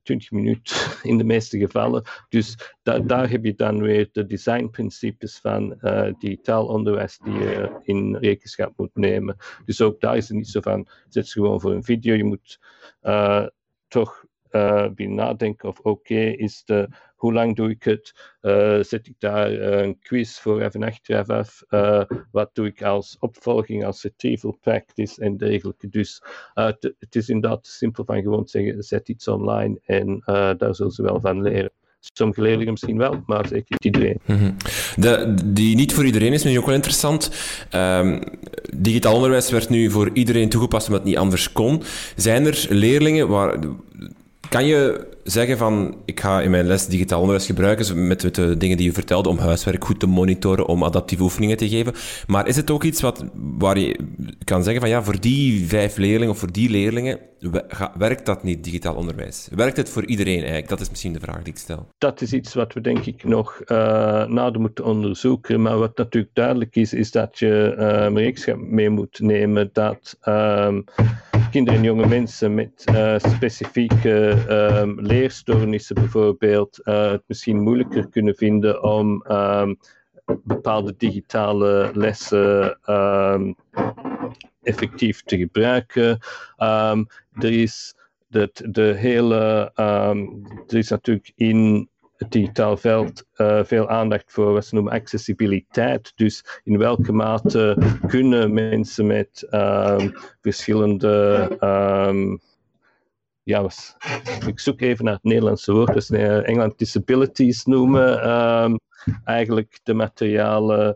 [0.06, 0.76] 20 minuten
[1.10, 2.04] in de meeste gevallen.
[2.30, 7.80] Dus da daar heb je dan weer de designprincipes van uh, digitaal onderwijs die je
[7.84, 9.36] in rekenschap moet nemen.
[9.66, 12.16] Dus ook daar is het niet zo van, zet ze gewoon voor een video.
[12.16, 12.60] Je moet
[13.04, 13.46] uh,
[13.88, 18.36] toch uh, nadenken of oké is de hoe lang doe ik het?
[18.42, 21.64] Uh, zet ik daar uh, een quiz voor even achteraf af?
[21.70, 25.90] Uh, wat doe ik als opvolging, als retrieval practice en dergelijke?
[25.90, 30.22] Dus het is inderdaad simpel van gewoon zeggen, zet iets online en
[30.58, 31.72] daar zullen ze wel van leren.
[32.14, 34.20] Sommige leerlingen misschien wel, maar zeker niet iedereen.
[34.26, 34.56] -hmm.
[34.96, 37.32] De, die niet voor iedereen is misschien ook wel interessant.
[37.72, 38.24] Um,
[38.78, 41.84] digitaal onderwijs werd nu voor iedereen toegepast omdat het niet anders kon.
[42.16, 43.60] Zijn er leerlingen waar
[44.50, 48.78] kan je zeggen van, ik ga in mijn les digitaal onderwijs gebruiken met, de dingen
[48.78, 51.94] die je vertelde om huiswerk goed te monitoren, om adaptieve oefeningen te geven.
[52.28, 54.00] Maar is het ook iets wat, waar je
[54.44, 57.20] kan zeggen van ja, voor die vijf leerlingen of voor die leerlingen
[57.98, 59.48] werkt dat niet, digitaal onderwijs?
[59.56, 60.70] Werkt het voor iedereen eigenlijk?
[60.70, 61.88] Dat is misschien de vraag die ik stel.
[61.98, 63.78] Dat is iets wat we denk ik nog uh,
[64.26, 65.62] nader moeten onderzoeken.
[65.62, 70.76] Maar wat natuurlijk duidelijk is, is dat je uh, rekenschap mee moet nemen dat uh,
[71.56, 74.46] kinderen en jonge mensen met uh, specifieke
[74.82, 79.78] um, leerstoornissen bijvoorbeeld uh, het misschien moeilijker kunnen vinden om um,
[80.44, 83.56] bepaalde digitale lessen um,
[84.64, 86.20] effectief te gebruiken.
[87.34, 87.96] er is
[88.28, 89.72] de, de hele,
[90.68, 96.12] er is natuurlijk in het digitaal veld uh, veel aandacht voor wat ze noemen accessibiliteit.
[96.16, 101.48] Dus in welke mate kunnen mensen met um, verschillende
[102.10, 102.40] um,
[103.44, 103.96] ja, was,
[104.48, 108.22] ik zoek even naar het Nederlandse woord, dus Engeland disabilities noemen.
[108.22, 108.76] Ehm,
[109.24, 110.96] eigenlijk de materialen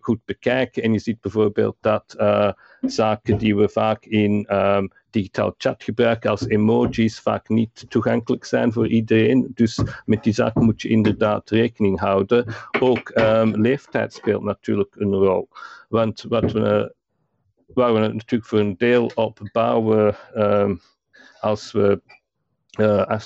[0.00, 0.82] goed bekijken.
[0.82, 4.46] En je ziet bijvoorbeeld dat uh, zaken die we vaak in
[5.10, 9.50] digitaal chat gebruiken als emojis vaak niet toegankelijk zijn voor iedereen.
[9.54, 12.44] Dus met die zaken moet je inderdaad rekening houden.
[12.80, 15.48] Ook um, leeftijd speelt natuurlijk een rol.
[15.88, 16.94] Want wat we,
[17.66, 20.16] waar we natuurlijk voor een deel op bouwen
[21.40, 22.02] als we
[22.80, 23.18] uh,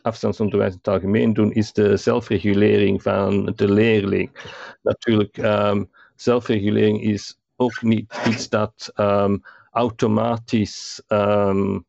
[0.00, 4.30] afstandsonderwijs in het algemeen doen, is de zelfregulering van de leerling.
[4.82, 8.92] Natuurlijk, um, zelfregulering is ook niet iets dat
[9.74, 11.86] automatisch um,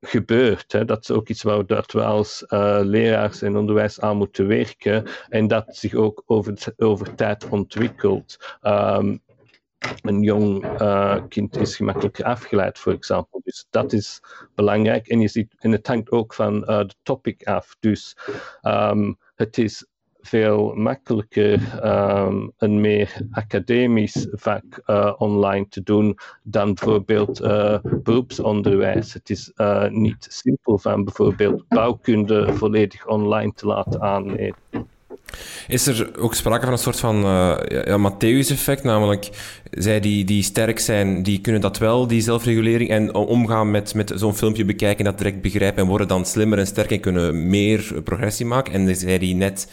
[0.00, 0.72] gebeurt.
[0.72, 0.84] Hè.
[0.84, 5.06] Dat is ook iets waar dat we als uh, leraars en onderwijs aan moeten werken
[5.28, 8.58] en dat zich ook over, over tijd ontwikkelt.
[8.62, 9.22] Um,
[10.02, 12.98] een jong uh, kind is gemakkelijker afgeleid, voor.
[13.42, 14.20] Dus dat is
[14.54, 15.08] belangrijk.
[15.08, 17.76] En, je ziet, en het hangt ook van uh, de topic af.
[17.80, 18.16] Dus
[18.62, 19.86] um, het is
[20.22, 29.12] veel makkelijker um, een meer academisch vak uh, online te doen dan bijvoorbeeld uh, beroepsonderwijs.
[29.12, 34.54] Het is uh, niet simpel van bijvoorbeeld bouwkunde volledig online te laten aanleren.
[35.68, 38.82] Is er ook sprake van een soort van uh, ja, Matthäus-effect?
[38.82, 39.28] Namelijk,
[39.70, 44.12] zij die, die sterk zijn, die kunnen dat wel, die zelfregulering, en omgaan met, met
[44.14, 48.02] zo'n filmpje bekijken, dat direct begrijpen en worden dan slimmer en sterker en kunnen meer
[48.04, 48.72] progressie maken.
[48.72, 49.68] En zij die net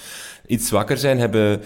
[0.47, 1.61] iets zwakker zijn, hebben,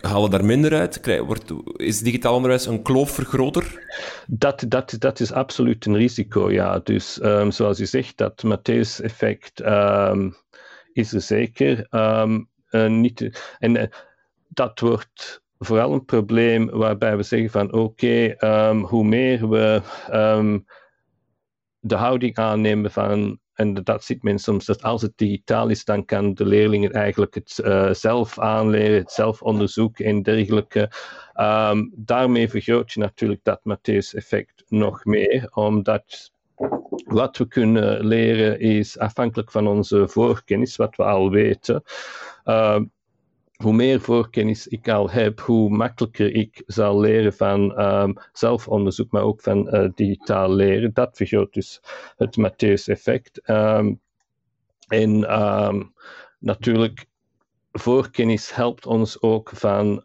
[0.00, 1.18] halen daar minder uit.
[1.26, 3.84] Wordt, is digitaal onderwijs een kloof vergroter?
[4.26, 6.78] Dat, dat, dat is absoluut een risico, ja.
[6.78, 10.36] Dus um, zoals je zegt, dat Matthäus-effect um,
[10.92, 11.86] is er zeker.
[11.90, 13.82] Um, uh, niet, en uh,
[14.48, 18.34] dat wordt vooral een probleem waarbij we zeggen van oké,
[18.82, 19.82] hoe meer we
[21.80, 26.04] de houding aannemen van, en dat ziet men soms, dat als het digitaal is, dan
[26.04, 30.90] kan de leerling eigenlijk het uh, zelf aanleren, het zelf onderzoeken en dergelijke.
[31.40, 36.30] Um, daarmee vergroot je natuurlijk dat Matthäus-effect nog meer, omdat
[37.04, 41.82] wat we kunnen leren is afhankelijk van onze voorkennis, wat we al weten.
[42.44, 42.80] Uh,
[43.62, 49.22] hoe meer voorkennis ik al heb, hoe makkelijker ik zal leren van um, zelfonderzoek, maar
[49.22, 50.90] ook van uh, digitaal leren.
[50.92, 51.80] Dat vergroot dus
[52.16, 53.48] het Matthäus-effect.
[53.50, 54.00] Um,
[54.88, 55.94] en um,
[56.38, 57.06] natuurlijk,
[57.72, 60.04] voorkennis helpt ons ook van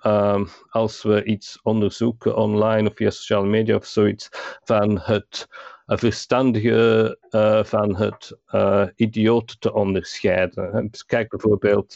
[0.70, 4.30] als we iets onderzoeken online of via sociale media of zoiets,
[4.64, 5.48] van het
[5.86, 10.88] verstandige uh, van het uh, idioot te onderscheiden.
[10.92, 11.96] Dus kijk bijvoorbeeld,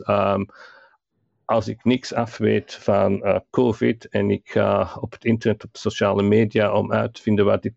[1.49, 5.77] als ik niks af weet van uh, COVID en ik ga op het internet, op
[5.77, 7.73] sociale media om uit te vinden waar dit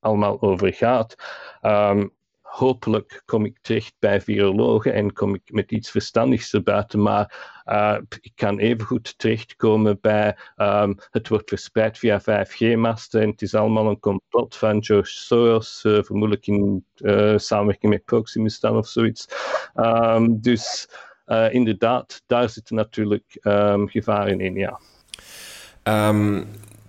[0.00, 1.14] allemaal over gaat,
[1.62, 7.02] um, hopelijk kom ik terecht bij virologen en kom ik met iets verstandigs erbuiten.
[7.02, 13.42] Maar uh, ik kan evengoed terechtkomen bij um, het wordt verspreid via 5G-masten en het
[13.42, 18.76] is allemaal een complot van George Soros, uh, vermoedelijk in uh, samenwerking met Proximus dan
[18.76, 19.26] of zoiets.
[19.74, 20.88] Um, dus
[21.50, 24.80] inderdaad, daar zitten natuurlijk um, gevaren in, ja.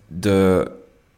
[0.07, 0.71] de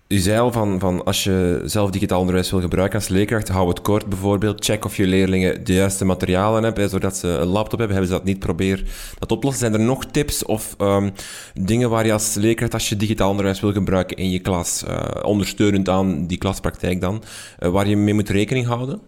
[0.10, 3.70] u zei al van, van als je zelf digitaal onderwijs wil gebruiken als leerkracht, hou
[3.70, 4.66] het kort bijvoorbeeld.
[4.66, 6.90] Check of je leerlingen de juiste materialen hebben.
[6.90, 8.40] Zodat ze een laptop hebben, hebben ze dat niet.
[8.40, 8.84] Probeer
[9.20, 9.60] dat oplossen.
[9.60, 11.12] Zijn er nog tips of um,
[11.54, 15.10] dingen waar je als leerkracht, als je digitaal onderwijs wil gebruiken in je klas, uh,
[15.22, 17.24] ondersteunend aan die klaspraktijk dan,
[17.60, 19.02] uh, waar je mee moet rekening houden?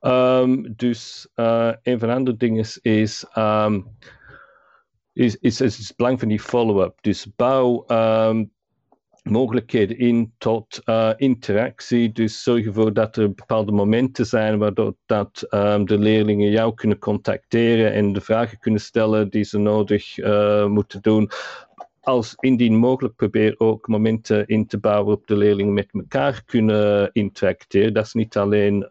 [0.00, 3.86] Um, dus uh, een van de andere dingen is, um,
[5.12, 6.98] is, is, is, het belang van die follow-up.
[7.00, 7.84] Dus bouw
[9.22, 12.12] mogelijkheden in tot uh, interactie.
[12.12, 15.46] Dus zorg ervoor dat er bepaalde momenten zijn waardoor dat,
[15.84, 21.02] de leerlingen jou kunnen contacteren en de vragen kunnen stellen die ze nodig uh, moeten
[21.02, 21.30] doen.
[22.00, 27.10] Als indien mogelijk probeer ook momenten in te bouwen waarop de leerlingen met elkaar kunnen
[27.12, 27.94] interacteren.
[27.94, 28.88] Dat is niet alleen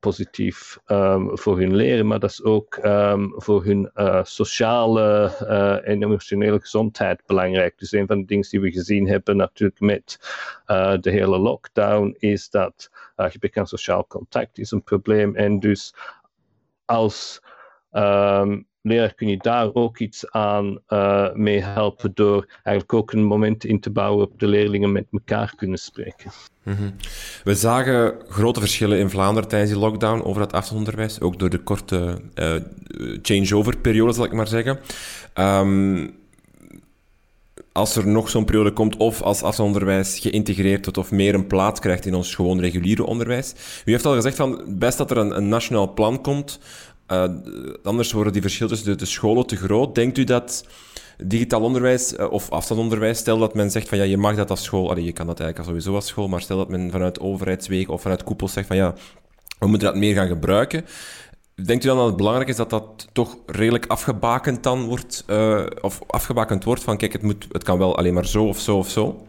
[0.00, 5.88] positief um, voor hun leren, maar dat is ook um, voor hun uh, sociale uh,
[5.88, 7.78] en emotionele gezondheid belangrijk.
[7.78, 10.18] Dus een van de dingen die we gezien hebben natuurlijk met
[11.00, 15.36] de hele lockdown is dat gebrek aan sociaal contact is een probleem.
[15.36, 15.94] En dus
[16.84, 17.42] als
[17.92, 23.24] um, leraar kun je daar ook iets aan uh, mee helpen door eigenlijk ook een
[23.24, 26.30] moment in te bouwen op de leerlingen met elkaar kunnen spreken.
[26.62, 26.94] -hmm.
[27.44, 31.62] We zagen grote verschillen in Vlaanderen tijdens die lockdown over dat afstandsonderwijs, ook door de
[31.62, 32.54] korte uh,
[33.22, 34.78] changeover-periode, zal ik maar zeggen.
[35.34, 36.14] Um,
[37.76, 41.80] als er nog zo'n periode komt, of als afstandsonderwijs geïntegreerd wordt of meer een plaats
[41.80, 43.54] krijgt in ons gewoon reguliere onderwijs.
[43.84, 46.58] U heeft al gezegd van best dat er een, een nationaal plan komt,
[47.08, 47.24] uh,
[47.82, 49.94] anders worden die verschillen tussen de, scholen te groot.
[49.94, 50.66] Denkt u dat
[51.18, 54.64] digitaal onderwijs uh, of afstandsonderwijs, stel dat men zegt van ja, je mag dat als
[54.64, 58.02] school, je kan dat eigenlijk sowieso als school, maar stel dat men vanuit overheidswegen of
[58.02, 58.94] vanuit koepels zegt van ja,
[59.58, 60.84] we moeten dat meer gaan gebruiken.
[61.64, 65.66] Denkt u dan dat het belangrijk is dat dat toch redelijk afgebakend dan wordt, uh,
[65.80, 68.76] of afgebakend wordt van kijk, het, moet, het kan wel alleen maar zo of zo
[68.76, 69.26] of zo?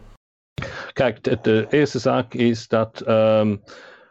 [0.92, 3.62] Kijk, de, eerste zaak is dat um,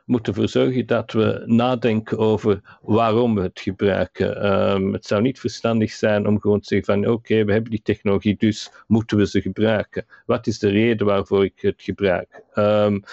[0.07, 4.53] moeten ervoor zorgen dat we nadenken over waarom we het gebruiken.
[4.71, 7.81] Um, het zou niet verstandig zijn om gewoon te zeggen van oké, we hebben die
[7.83, 10.05] technologie, dus moeten we ze gebruiken.
[10.25, 12.41] Wat is de reden waarvoor ik het gebruik?
[12.55, 13.03] Um,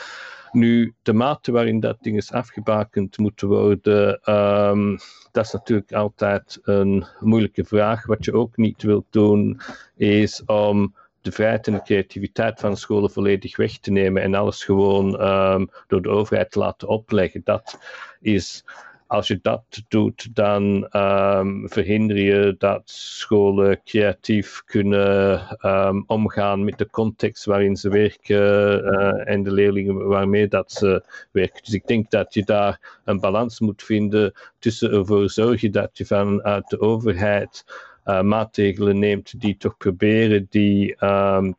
[0.52, 4.98] nu, de mate waarin dat ding is afgebakend moet worden, um,
[5.32, 8.06] dat is natuurlijk altijd een moeilijke vraag.
[8.06, 9.60] Wat je ook niet wilt doen,
[9.96, 10.94] is om
[11.24, 15.70] de vrijheid en de creativiteit van scholen volledig weg te nemen en alles gewoon um,
[15.86, 17.40] door de overheid te laten opleggen.
[17.44, 17.78] Dat
[18.20, 18.64] is
[19.06, 26.78] als je dat doet, dan um, verhinder je dat scholen creatief kunnen um, omgaan met
[26.78, 31.62] de context waarin ze werken uh, en de leerlingen waarmee dat ze werken.
[31.64, 36.06] Dus ik denk dat je daar een balans moet vinden tussen ervoor zorgen dat je
[36.06, 37.64] vanuit de overheid
[38.04, 41.56] maatregelen neemt die toch proberen die um,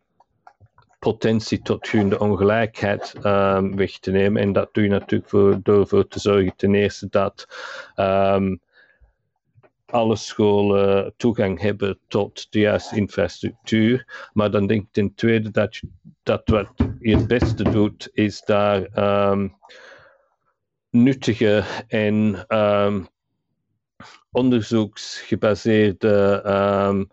[1.00, 4.42] potentie tot groeiende ongelijkheid um, weg te nemen.
[4.42, 7.48] En dat doe je natuurlijk voor, door ervoor te zorgen ten eerste dat
[7.96, 8.60] um,
[9.86, 14.30] alle scholen toegang hebben tot de juiste infrastructuur.
[14.34, 15.88] Maar dan denk ik ten tweede dat, je,
[16.24, 18.88] dat wat je het beste doet, is daar
[19.32, 19.56] um,
[20.90, 22.46] nuttige en
[24.32, 27.10] onderzoeksgebaseerde um,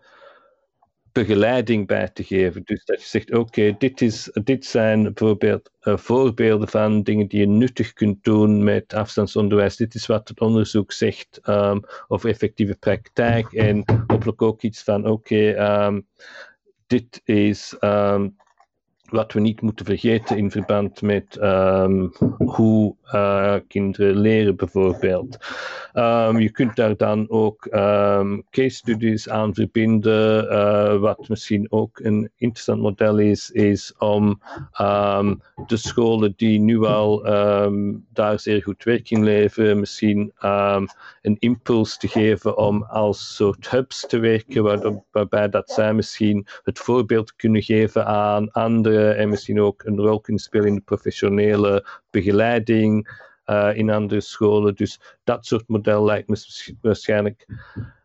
[1.11, 2.63] begeleiding bij te geven.
[2.63, 7.39] Dus dat je zegt, oké, dit dit, dit zijn bijvoorbeeld uh, voorbeelden van dingen die
[7.39, 9.75] je nuttig kunt doen met afstandsonderwijs.
[9.75, 15.07] Dit is wat het onderzoek zegt um, over effectieve praktijk en hopelijk ook iets van,
[15.07, 16.07] oké, um,
[16.87, 17.75] dit is
[19.13, 25.37] wat we niet moeten vergeten in verband met um, hoe uh, kinderen leren, bijvoorbeeld.
[25.93, 30.43] Um, je kunt daar dan ook um, case studies aan verbinden.
[30.43, 34.41] Uh, wat misschien ook een interessant model is, is om
[35.67, 37.21] de scholen die nu al
[38.13, 40.31] daar zeer goed werk in leveren, misschien
[41.21, 46.79] een impuls te geven om als soort hubs te werken, waarbij dat zij misschien het
[46.79, 51.87] voorbeeld kunnen geven aan andere en misschien ook een rol kunnen spelen in de professionele
[52.09, 54.75] begeleiding uh, in andere scholen.
[54.75, 56.37] Dus dat soort model lijkt me
[56.81, 57.45] waarschijnlijk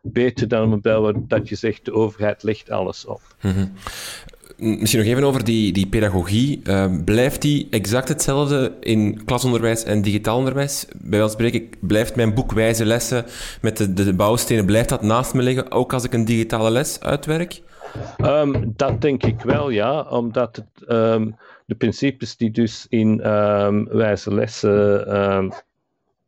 [0.01, 3.21] beter dan een model waar dat je zegt de overheid legt alles op.
[3.39, 3.71] -hmm.
[4.57, 6.61] Misschien nog even over die, die pedagogie.
[6.63, 10.85] Uh, blijft die exact hetzelfde in klasonderwijs en digitaal onderwijs?
[10.95, 13.25] Bij wel spreken, blijft mijn boek Wijze Lessen
[13.61, 16.99] met de, de bouwstenen, blijft dat naast me liggen, ook als ik een digitale les
[16.99, 17.61] uitwerk?
[18.25, 20.01] Um, dat denk ik wel, ja.
[20.01, 21.35] Omdat het, um,
[21.65, 25.53] de principes die dus in um, wijze lessen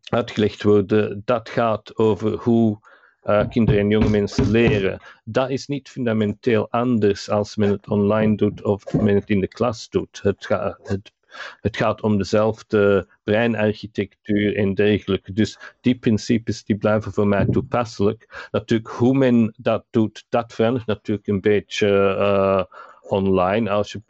[0.10, 2.80] uitgelegd worden, dat gaat over hoe
[3.24, 5.00] uh, kinderen en jonge mensen leren.
[5.24, 9.48] Dat is niet fundamenteel anders als men het online doet of men het in de
[9.48, 10.20] klas doet.
[10.24, 10.48] Het,
[10.84, 11.12] het
[11.60, 15.34] het gaat om dezelfde breinarchitectuur en dergelijke.
[15.34, 18.48] Dus die principes die blijven voor mij toepasselijk.
[18.52, 22.64] Natuurlijk, hoe men dat doet, dat verandert natuurlijk een beetje uh,
[23.12, 23.70] online.
[23.70, 24.02] Als je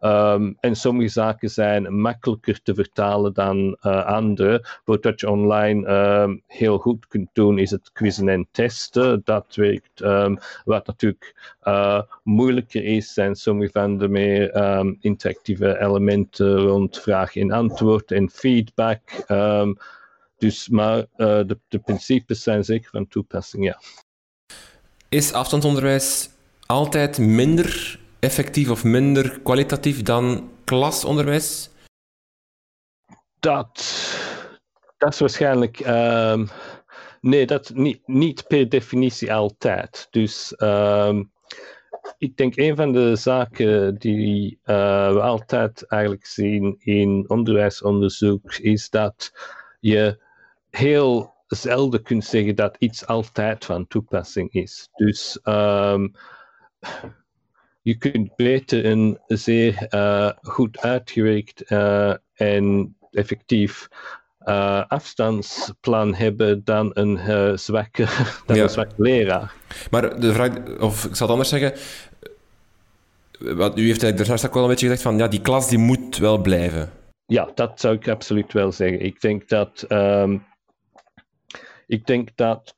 [0.00, 4.66] Um, en sommige zaken zijn makkelijker te vertalen dan uh, andere.
[4.84, 9.20] Wat je online um, heel goed kunt doen, is het quizzen en testen.
[9.24, 10.00] Dat werkt.
[10.00, 14.54] Um, wat natuurlijk uh, moeilijker is, zijn sommige van de meer
[15.00, 19.00] interactieve elementen rond vraag en antwoord en feedback.
[20.38, 23.80] dus, maar uh, de, de principes zijn zeker van toepassing, ja.
[25.08, 26.30] Is afstandsonderwijs
[26.66, 31.70] altijd minder effectief of minder kwalitatief dan klasonderwijs?
[33.40, 33.72] Dat,
[34.98, 35.80] dat is waarschijnlijk.
[35.80, 36.42] Uh,
[37.20, 40.06] nee, dat niet, niet per definitie altijd.
[40.10, 41.18] Dus uh,
[42.18, 48.90] ik denk een van de zaken die uh, we altijd eigenlijk zien in onderwijsonderzoek is
[48.90, 49.32] dat
[49.80, 50.22] je
[50.70, 54.88] heel zelden kunt zeggen dat iets altijd van toepassing is.
[54.92, 56.12] Dus um,
[57.86, 63.88] je kunt beter een zeer uh, goed uitgewerkt uh, en effectief
[64.44, 68.06] uh, afstandsplan hebben dan een, zwakke,
[68.46, 68.62] dan ja.
[68.62, 69.54] een zwakke leraar.
[69.90, 71.72] Maar de vraag, of ik zal het anders zeggen,
[73.56, 75.78] wat, u heeft daar straks ook wel een beetje gezegd van, ja, die klas die
[75.78, 76.90] moet wel blijven.
[77.26, 79.00] Ja, dat zou ik absoluut wel zeggen.
[79.00, 80.44] Ik denk dat, um,
[81.86, 82.76] ik denk dat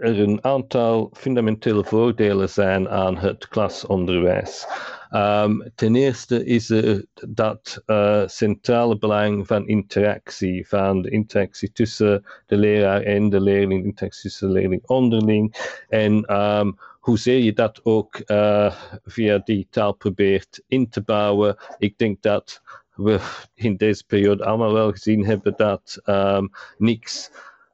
[0.00, 4.66] er een aantal fundamentele voordelen zijn aan het klasonderwijs.
[5.10, 12.24] Um, ten eerste is er dat uh, centrale belang van interactie, van de interactie tussen
[12.46, 15.54] de leraar en de leerling, interactie tussen de leerling onderling.
[15.88, 18.74] En um, hoezeer je dat ook uh,
[19.04, 21.56] via digitaal probeert in te bouwen.
[21.78, 22.62] Ik denk dat
[22.94, 23.18] we
[23.54, 27.30] in deze periode allemaal wel gezien hebben dat um, niks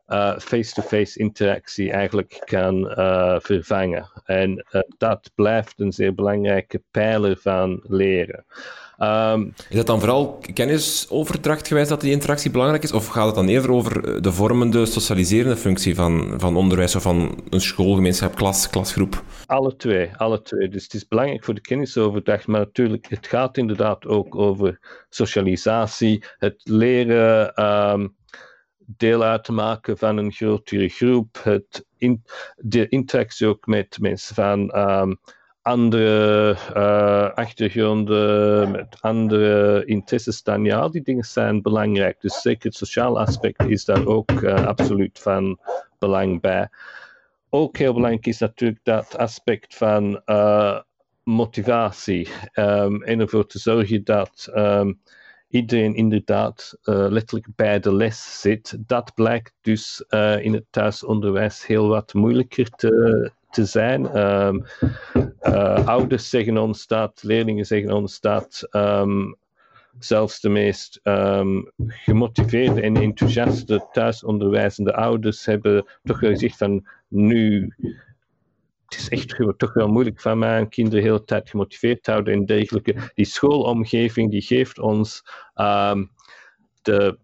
[0.08, 4.10] uh, face-to-face interactie eigenlijk kan uh, vervangen.
[4.24, 8.44] En uh, dat blijft een zeer belangrijke pijler van leren.
[8.98, 12.92] Um, is dat dan vooral kennisoverdracht geweest dat die interactie belangrijk is?
[12.92, 17.42] Of gaat het dan eerder over de vormende, socialiserende functie van, van onderwijs of van
[17.50, 19.22] een schoolgemeenschap, klas, klasgroep?
[19.46, 20.68] Alle twee, alle twee.
[20.68, 24.78] Dus het is belangrijk voor de kennisoverdracht, maar natuurlijk, het gaat inderdaad ook over
[25.08, 27.64] socialisatie, het leren.
[27.64, 28.15] Um,
[28.86, 32.22] deel uit te maken van een grotere groep, het in,
[32.56, 35.18] de interactie ook met mensen van um,
[35.62, 42.20] andere uh, achtergronden, met andere interesses dan ja, die dingen zijn belangrijk.
[42.20, 45.58] Dus zeker het sociale aspect is daar ook uh, absoluut van
[45.98, 46.68] belang bij.
[47.50, 50.80] Ook heel belangrijk is natuurlijk dat aspect van uh,
[51.22, 55.00] motivatie um, en ervoor te zorgen dat um,
[55.48, 58.76] iedereen inderdaad uh, letterlijk bij de les zit.
[58.86, 64.18] Dat blijkt dus uh, in het thuisonderwijs heel wat moeilijker te, te zijn.
[64.18, 64.64] Um,
[65.84, 68.68] ouders zeggen ons dat, leerlingen zeggen ons dat.
[68.70, 69.36] Um,
[69.98, 77.74] zelfs de meest um, gemotiveerde en enthousiaste thuisonderwijzende ouders hebben toch wel gezegd van nu
[78.86, 82.34] het is echt toch wel moeilijk van mijn kinderen de hele tijd gemotiveerd te houden
[82.34, 83.10] en dergelijke.
[83.14, 85.22] Die schoolomgeving die geeft ons
[85.54, 86.10] um,
[86.82, 87.18] de,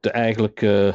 [0.00, 0.94] de eigenlijk uh,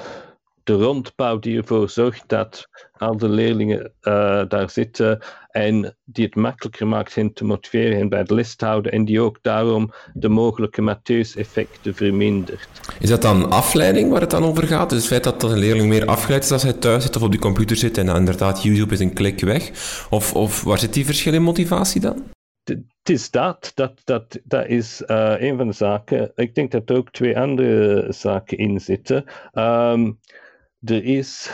[0.67, 5.19] de rondbouw die ervoor zorgt dat al de leerlingen uh, daar zitten
[5.51, 9.05] en die het makkelijker maakt hen te motiveren en bij de les te houden en
[9.05, 12.67] die ook daarom de mogelijke Matthäus-effecten vermindert.
[12.99, 14.89] Is dat dan afleiding waar het dan over gaat?
[14.89, 17.31] Dus het feit dat, een leerling meer afgeleid is als hij thuis zit of op
[17.31, 19.71] die computer zit en dan inderdaad YouTube is een klik weg?
[20.09, 22.23] Of, of waar zit die verschil in motivatie dan?
[22.63, 23.71] Het is dat.
[23.73, 26.31] Dat, dat, dat is uh, een van de zaken.
[26.35, 29.25] Ik denk dat er ook twee andere zaken in zitten.
[29.53, 30.19] Um,
[30.83, 31.51] er is,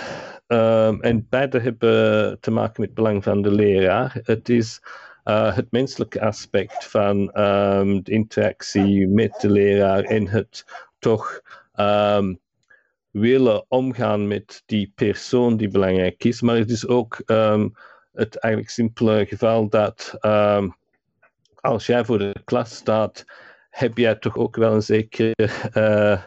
[0.48, 4.20] um, en beide hebben te maken met het belang van de leraar.
[4.24, 4.82] Het is
[5.26, 10.66] uh, het menselijke aspect van um, de interactie met de leraar en het
[11.00, 11.42] toch
[11.76, 12.40] um,
[13.12, 16.42] willen omgaan met die persoon die belangrijk is.
[16.42, 17.22] Maar het is ook
[18.14, 20.18] het eigenlijk simpele geval dat
[21.56, 23.26] als jij voor de klas staat,
[23.70, 25.50] heb jij toch ook wel een zekere.
[25.74, 26.24] Uh,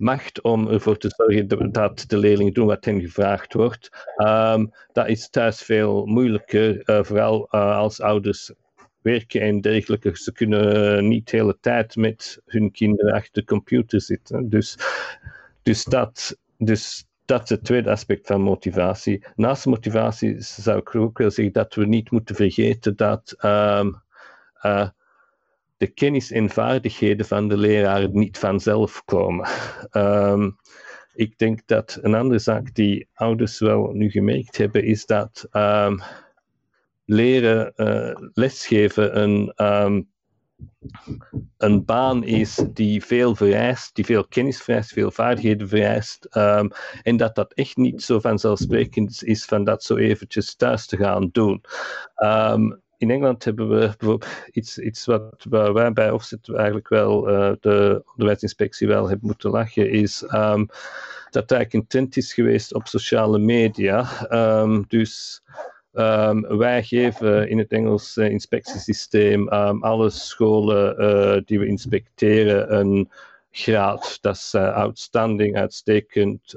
[0.00, 4.06] macht om ervoor te zorgen dat de leerlingen doen wat hen gevraagd wordt.
[4.16, 8.52] Um, dat is thuis veel moeilijker, uh, vooral uh, als ouders
[9.02, 10.10] werken en dergelijke.
[10.16, 14.48] Ze kunnen niet de hele tijd met hun kinderen achter de computer zitten.
[14.48, 14.78] Dus,
[15.62, 19.24] dus, dat, dus dat is het tweede aspect van motivatie.
[19.34, 23.86] Naast motivatie zou ik ook wel zeggen dat we niet moeten vergeten dat uh,
[25.80, 29.48] de kennis en vaardigheden van de leraar niet vanzelf komen.
[29.92, 30.56] Um,
[31.14, 36.00] ik denk dat een andere zaak die ouders wel nu gemerkt hebben, is dat um,
[37.04, 40.10] leren, uh, lesgeven een, um,
[41.56, 46.24] een baan is die veel vereist, die veel kennis vereist, veel vaardigheden vereist.
[47.02, 51.28] en dat dat echt niet zo vanzelfsprekend is van dat zo eventjes thuis te gaan
[51.32, 51.64] doen
[53.00, 58.02] in Engeland hebben we bijvoorbeeld iets, iets wat wij bij Offset eigenlijk wel, uh, de
[58.10, 60.66] onderwijsinspectie wel hebben moeten lachen, is um,
[61.30, 64.06] dat eigenlijk een trend is geweest op sociale media.
[64.62, 65.42] Um, dus
[65.92, 73.10] um, wij geven in het Engels uh, inspectiesysteem alle scholen uh, die we inspecteren een
[73.50, 74.18] graad.
[74.20, 76.56] Dat is outstanding, uitstekend,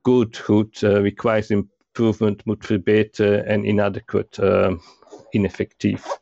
[0.00, 4.78] goed, goed, requires improvement, moet verbeteren en inadequate
[5.30, 6.18] ineffectief.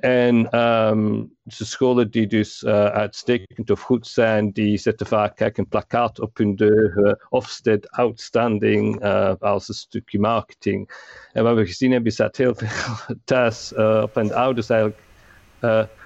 [0.00, 5.58] En um, de scholen die dus uh, uitstekend of goed zijn, die zetten vaak kijk,
[5.58, 10.90] een plakkaat op hun deur, uh, Ofsted Outstanding, uh, als een stukje marketing.
[11.32, 13.72] En wat we gezien hebben is dat heel veel thuis
[14.02, 15.00] op en de ouders eigenlijk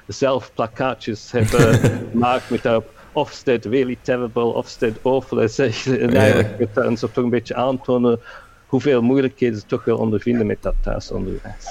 [0.06, 1.74] zelf plakkaatjes hebben
[2.12, 5.38] gemaakt met daarop Ofsted really terrible, Ofsted awful.
[5.86, 8.20] En eigenlijk het, toch een beetje aantonen
[8.72, 11.64] hoeveel moeilijkheden ze toch wel ondervinden met dat thuisonderwijs.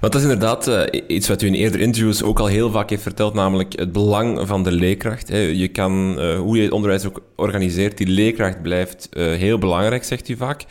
[0.00, 2.90] Want dat is inderdaad uh, iets wat u in eerdere interviews ook al heel vaak
[2.90, 5.28] heeft verteld, namelijk het belang van de leerkracht.
[5.28, 5.38] Hè.
[5.38, 10.04] Je kan, uh, hoe je het onderwijs ook organiseert, die leerkracht blijft uh, heel belangrijk,
[10.04, 10.64] zegt u vaak.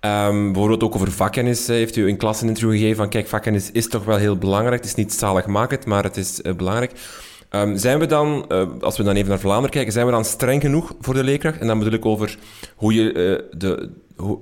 [0.00, 3.70] Um, bijvoorbeeld ook over vakkennis heeft u in klas een interview gegeven van kijk, vakkennis
[3.72, 4.76] is toch wel heel belangrijk.
[4.76, 6.92] Het is niet zaligmakend, maar het is belangrijk.
[7.50, 8.48] Um, zijn we dan,
[8.80, 11.58] als we dan even naar Vlaanderen kijken, zijn we dan streng genoeg voor de leerkracht?
[11.58, 12.38] En dan bedoel ik over
[12.76, 14.38] hoe, je, de, hoe,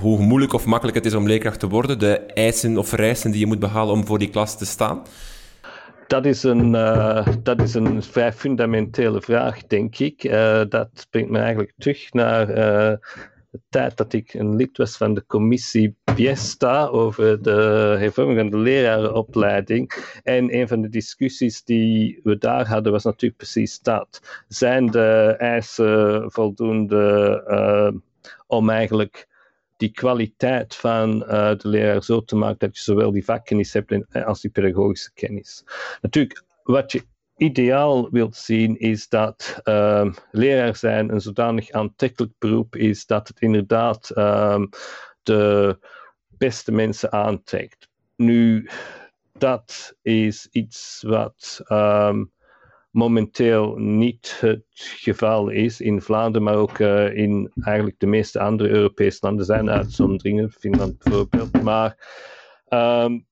[0.00, 3.40] hoe moeilijk of makkelijk het is om leerkracht te worden, de eisen of vereisten die
[3.40, 5.02] je moet behalen om voor die klas te staan?
[6.06, 10.22] Dat is een, uh, dat is een vrij fundamentele vraag, denk ik.
[10.68, 15.26] dat brengt me eigenlijk terug naar de tijd dat ik een lid was van de
[15.26, 19.92] commissie Biesta over de hervorming van de lerarenopleiding.
[20.22, 24.42] En een van de discussies die we daar hadden was natuurlijk precies dat.
[24.48, 28.02] Zijn de eisen voldoende
[28.46, 29.26] om eigenlijk
[29.76, 34.14] die kwaliteit van uh, de leraar zo te maken dat je zowel die vakkennis hebt
[34.24, 35.64] als die pedagogische kennis.
[36.00, 37.02] Natuurlijk, wat je
[37.36, 43.40] ideaal wilt zien, is dat uh, leraar zijn een zodanig aantrekkelijk beroep is dat het
[43.40, 44.68] inderdaad um,
[45.22, 45.78] de
[46.28, 47.88] beste mensen aantrekt.
[48.16, 48.68] Nu,
[49.32, 52.32] dat is iets wat um,
[52.96, 58.68] momenteel niet het geval is in Vlaanderen, maar ook uh, in eigenlijk de meeste andere
[58.68, 59.44] Europese landen.
[59.44, 61.62] Zijn uitzonderingen, Finland bijvoorbeeld.
[61.62, 61.96] Maar
[62.68, 63.26] um,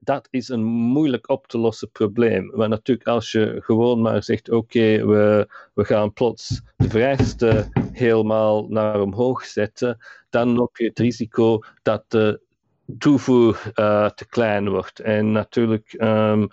[0.00, 2.50] dat is een moeilijk op te lossen probleem.
[2.54, 8.68] Maar natuurlijk, als je gewoon maar zegt: oké, we, we gaan plots de vereisten helemaal
[8.68, 9.98] naar omhoog zetten,
[10.30, 12.40] dan loop je het risico dat de
[12.98, 15.00] toevoer uh, te klein wordt.
[15.00, 15.94] En natuurlijk.
[15.98, 16.48] Um,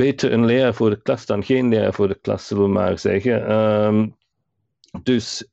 [0.00, 2.98] beter een leraar voor de klas dan geen leraar voor de klas, zullen we maar
[2.98, 3.52] zeggen.
[3.52, 4.16] Um,
[5.02, 5.48] dus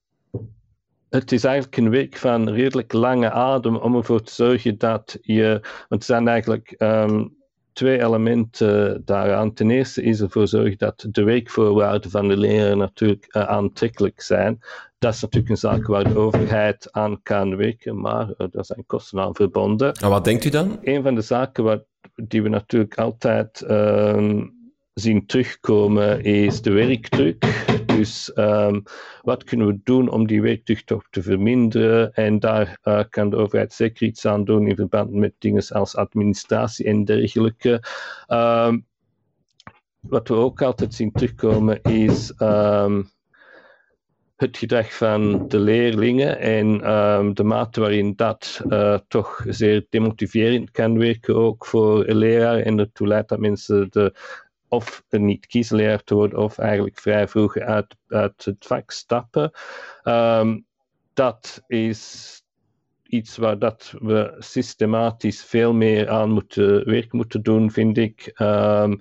[1.09, 5.59] het is eigenlijk een week van redelijk lange adem om ervoor te zorgen dat je.
[5.87, 7.35] Want er zijn eigenlijk um,
[7.73, 9.53] twee elementen daaraan.
[9.53, 14.59] Ten eerste is ervoor zorgen dat de weekvoorwaarden van de leraar natuurlijk uh, aantrekkelijk zijn.
[14.97, 18.83] Dat is natuurlijk een zaak waar de overheid aan kan werken, maar uh, daar zijn
[18.85, 19.93] kosten aan verbonden.
[19.93, 20.77] En wat denkt u dan?
[20.81, 21.85] Een van de zaken wat,
[22.15, 23.69] die we natuurlijk altijd.
[23.69, 24.55] Um,
[24.99, 27.65] zien terugkomen is de werkdruk.
[27.85, 28.83] Dus um,
[29.21, 32.13] wat kunnen we doen om die werkdruk toch te verminderen?
[32.13, 35.95] En daar uh, kan de overheid zeker iets aan doen in verband met dingen als
[35.95, 37.83] administratie en dergelijke.
[38.27, 38.85] Um,
[39.99, 43.09] wat we ook altijd zien terugkomen is um,
[44.37, 50.71] het gedrag van de leerlingen en um, de mate waarin dat uh, toch zeer demotiverend
[50.71, 54.13] kan werken, ook voor leraren en ertoe leidt dat mensen de
[54.69, 59.51] of niet kiesleer te worden, of eigenlijk vrij vroeg uit, uit het vak stappen.
[60.03, 60.65] Um,
[61.13, 62.31] dat is
[63.03, 68.31] iets waar dat we systematisch veel meer aan moeten werk moeten doen, vind ik.
[68.41, 68.99] Um,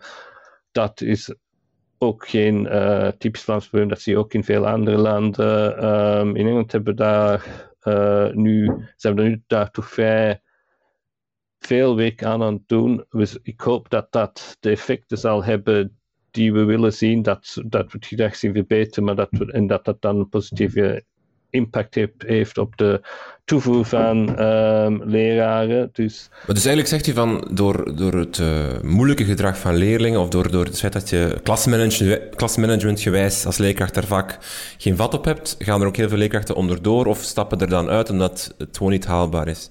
[0.73, 1.35] dat is
[1.99, 5.85] ook geen uh, typisch Vlaams probleem, dat zie je ook in veel andere landen.
[5.85, 10.41] Um, in Engeland hebben daar uh, nu, zijn we nu daar toch vrij
[11.59, 13.05] veel werk aan aan het doen.
[13.11, 15.99] Dus ik hoop dat dat de effecten zal hebben
[16.31, 19.85] die we willen zien, dat, dat we het gedrag zien verbeteren, maar dat en dat
[19.85, 21.05] dat dan een positieve
[21.57, 23.01] impact heeft op de
[23.45, 25.89] toevoer van um, leraren.
[25.93, 26.29] Dus...
[26.31, 30.29] Maar dus eigenlijk zegt u van door, door het uh, moeilijke gedrag van leerlingen of
[30.29, 34.39] door, door het feit dat je klasmanagement, klasmanagement gewijs als leerkracht daar vaak
[34.79, 37.89] geen vat op hebt, gaan er ook heel veel leerkrachten onderdoor of stappen er dan
[37.89, 39.71] uit omdat het gewoon niet haalbaar is?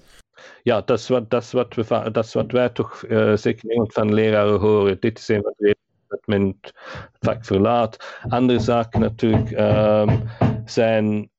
[0.66, 3.72] ja, dat is wat, dat is wat, we, dat is wat wij toch uh, zeker
[3.72, 4.98] in van leraren horen.
[5.00, 5.76] Dit is een van de
[6.08, 6.74] dat men het
[7.20, 8.20] vak verlaat.
[8.30, 10.24] Andere zaken natuurlijk um,
[10.66, 11.30] zijn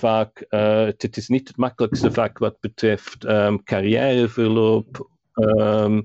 [0.00, 5.10] vaak, uh, het is niet het makkelijkste vak wat betreft um, carrièreverloop.
[5.34, 6.04] Um,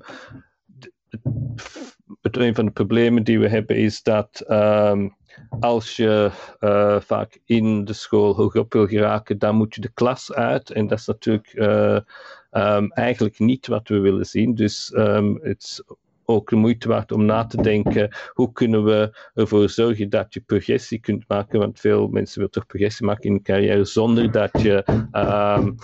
[2.21, 5.15] een van de problemen die we hebben is dat um,
[5.59, 10.33] als je uh, vaak in de school hoog wil geraken, dan moet je de klas
[10.33, 10.71] uit.
[10.71, 11.53] En dat is natuurlijk
[12.51, 14.55] um, eigenlijk niet wat we willen zien.
[14.55, 14.91] Dus
[15.41, 15.83] het
[16.25, 20.39] ook de moeite waard om na te denken hoe kunnen we ervoor zorgen dat je
[20.39, 24.61] progressie kunt maken, want veel mensen willen toch progressie maken in een carrière zonder dat
[24.61, 25.75] je um,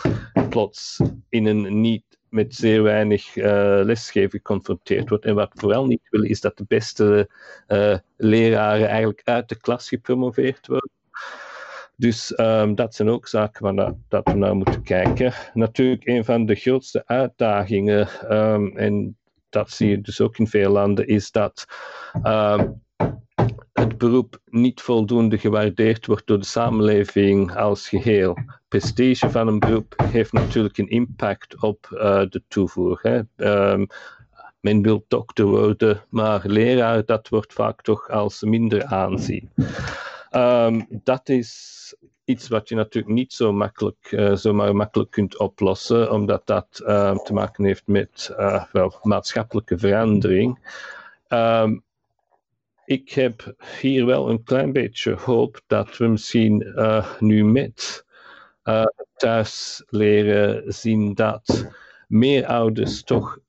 [0.50, 3.44] plots in een niet met zeer weinig uh,
[3.84, 5.26] lesgeven geconfronteerd wordt.
[5.26, 7.30] En wat we vooral niet willen, is dat de beste
[7.68, 10.90] uh, leraren eigenlijk uit de klas gepromoveerd worden.
[11.96, 15.34] Dus um, dat zijn ook zaken waar dat, we naar moeten kijken.
[15.54, 19.18] Natuurlijk, een van de grootste uitdagingen, um, en
[19.52, 21.66] dat zie je dus ook in veel landen, is dat
[22.24, 22.82] um,
[23.74, 28.38] het beroep niet voldoende gewaardeerd wordt door de samenleving als geheel.
[28.68, 33.00] Prestige van een beroep heeft natuurlijk een impact op uh, de toevoer.
[33.02, 33.22] Hè.
[33.72, 33.88] Um,
[34.60, 39.50] men wil dokter worden, maar leraar, dat wordt vaak toch als minder aanzien.
[40.36, 41.96] Um, dat is
[42.26, 47.16] iets wat je natuurlijk niet zo makkelijk, uh, zomaar makkelijk kunt oplossen, omdat dat uh,
[47.18, 50.60] te maken heeft met uh, wel, maatschappelijke verandering.
[51.30, 51.84] Um,
[52.86, 56.74] ik heb hier wel een klein beetje hoop dat we misschien
[57.20, 58.06] nu met
[59.16, 61.68] thuis leren zien dat
[62.08, 63.40] meer ouders toch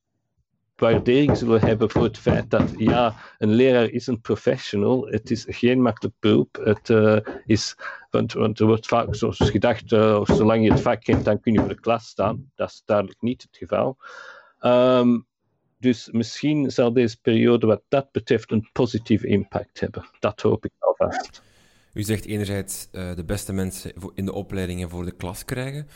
[0.83, 5.07] waardering zullen hebben voor het feit dat ja, een leraar is een professional.
[5.07, 6.61] Het is geen makkelijk beroep.
[6.65, 7.77] Het uh, is,
[8.11, 11.53] want, want, er wordt vaak zoals gedacht, uh, zolang je het vak kent, dan kun
[11.53, 12.51] je voor de klas staan.
[12.55, 13.97] Dat is duidelijk niet het geval.
[14.61, 15.27] Um,
[15.79, 20.05] dus misschien zal deze periode wat dat betreft een positieve impact hebben.
[20.19, 21.43] Dat hoop ik alvast.
[21.93, 25.89] U zegt enerzijds uh, de beste mensen in de opleidingen voor de klas krijgen.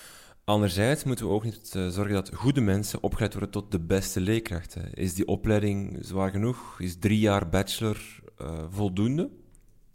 [0.48, 4.20] Anderzijds moeten we ook niet uh, zorgen dat goede mensen opgeleid worden tot de beste
[4.20, 4.94] leerkrachten.
[4.94, 6.80] Is die opleiding zwaar genoeg?
[6.80, 9.30] Is drie jaar bachelor uh, voldoende?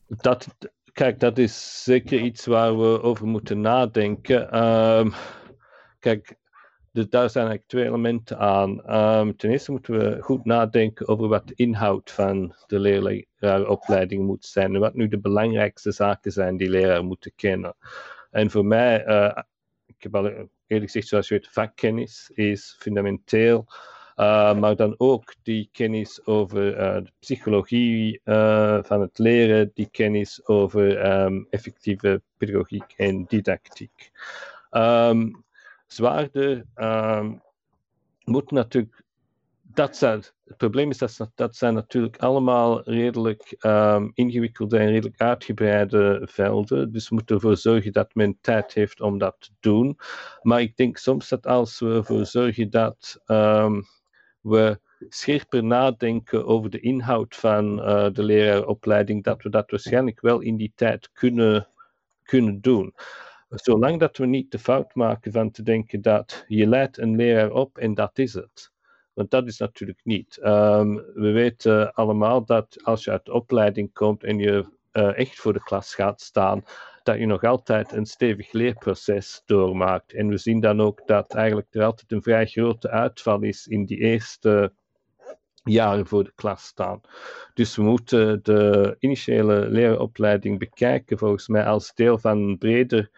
[0.08, 0.48] Dat,
[0.94, 4.64] kijk, dat is zeker iets waar we over moeten nadenken.
[4.64, 5.14] Um,
[6.00, 6.36] kijk,
[6.92, 8.96] dus daar zijn eigenlijk twee elementen aan.
[8.96, 14.46] Um, ten eerste moeten we goed nadenken over wat de inhoud van de leraaropleiding moet
[14.46, 17.76] zijn en wat nu de belangrijkste zaken zijn die leraar moeten kennen.
[18.32, 19.38] En voor mij, uh,
[20.02, 23.66] ik heb al eerlijk gezegd, zoals je weet, vakkennis is fundamenteel.
[24.16, 28.22] Uh, maar dan ook die kennis over uh, de psychologie
[28.82, 34.12] van het leren, die kennis over um, effectieve pedagogiek en didactiek.
[34.72, 35.44] Um,
[35.88, 37.42] zwaarder um,
[38.24, 39.04] moet natuurlijk.
[39.74, 45.22] Dat zijn, het probleem is dat dat zijn natuurlijk allemaal redelijk um, ingewikkelde en redelijk
[45.22, 46.92] uitgebreide velden.
[46.92, 49.98] Dus we moeten ervoor zorgen dat men tijd heeft om dat te doen.
[50.42, 53.84] Maar ik denk soms dat als we ervoor zorgen dat um,
[54.42, 60.40] we scherper nadenken over de inhoud van uh, de leraaropleiding, dat we dat waarschijnlijk wel
[60.40, 61.68] in die tijd kunnen,
[62.24, 62.94] kunnen doen
[63.60, 67.52] zolang dat we niet de fout maken van te denken dat je leidt een leraar
[67.52, 68.72] op en dat is het.
[69.14, 70.40] Want dat is natuurlijk niet.
[70.44, 75.36] Um, we weten allemaal dat als je uit de opleiding komt en je uh, echt
[75.36, 76.64] voor de klas gaat staan,
[77.04, 80.14] dat je nog altijd een stevig leerproces doormaakt.
[80.14, 83.86] En we zien dan ook dat eigenlijk er altijd een vrij grote uitval is in
[83.86, 84.74] die eerste
[85.64, 87.02] jaren voor de klas staan.
[87.54, 93.10] Dus we moeten de initiële leeropleiding bekijken, volgens mij, als deel van een breder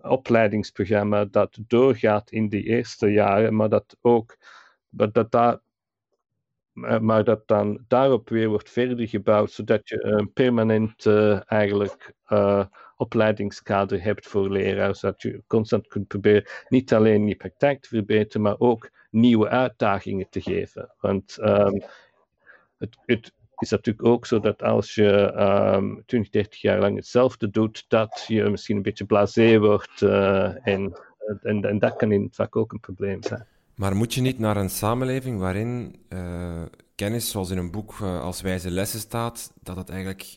[0.00, 4.36] opleidingsprogramma dat doorgaat in die eerste jaren, maar dat ook
[4.96, 5.60] dat daar
[7.00, 12.64] maar dat dan daarop weer wordt verder gebouwd, zodat je een permanent uh, eigenlijk uh,
[12.96, 18.42] opleidingskader hebt voor leraars, zodat je constant kunt proberen niet alleen je praktijk te verbeteren,
[18.42, 20.94] maar ook nieuwe uitdagingen te geven.
[21.00, 21.82] Want um,
[22.78, 25.32] het, het, is natuurlijk ook zo dat als je
[25.74, 30.02] um, 20, 30 jaar lang hetzelfde doet, dat je misschien een beetje blasé wordt.
[30.02, 30.98] En,
[31.42, 33.46] en, en, dat kan in het vak ook een probleem zijn.
[33.76, 36.62] Maar moet je niet naar een samenleving waarin uh,
[36.94, 40.36] kennis, zoals in een boek uh, als wijze lessen staat, dat het eigenlijk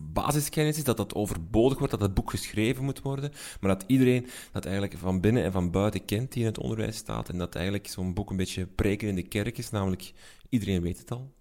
[0.00, 4.26] basiskennis is, dat dat overbodig wordt, dat het boek geschreven moet worden, maar dat iedereen
[4.52, 7.54] dat eigenlijk van binnen en van buiten kent die in het onderwijs staat en dat
[7.54, 10.12] eigenlijk zo'n boek een beetje preken in de kerk is, namelijk
[10.48, 11.32] iedereen weet het al?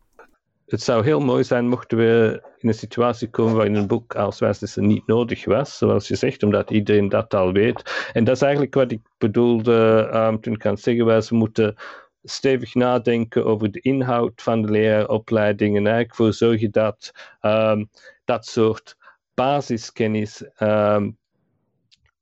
[0.70, 4.40] Het zou heel mooi zijn mochten we in een situatie komen waarin een boek als
[4.40, 8.10] wijslessen niet nodig was, zoals je zegt, omdat iedereen dat al weet.
[8.14, 11.36] En dat is eigenlijk wat ik bedoelde um, toen ik aan het zeggen was, we
[11.36, 11.76] moeten
[12.24, 17.12] stevig nadenken over de inhoud van de leraaropleiding en eigenlijk voor zorgen dat
[17.42, 17.90] um,
[18.26, 18.98] dat soort
[19.34, 21.18] basiskennis um,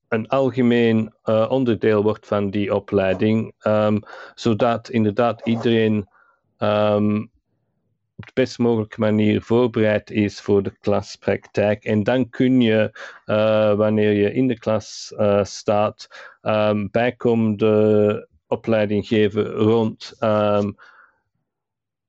[0.08, 3.54] een algemeen uh, onderdeel wordt van die opleiding,
[4.36, 6.08] zodat inderdaad iedereen
[8.18, 11.84] op de best mogelijke manier voorbereid is voor de klaspraktijk.
[11.84, 16.08] En dan kun je, uh, wanneer je in de klas uh, staat,
[16.42, 20.76] um, bijkomende opleiding geven rond um,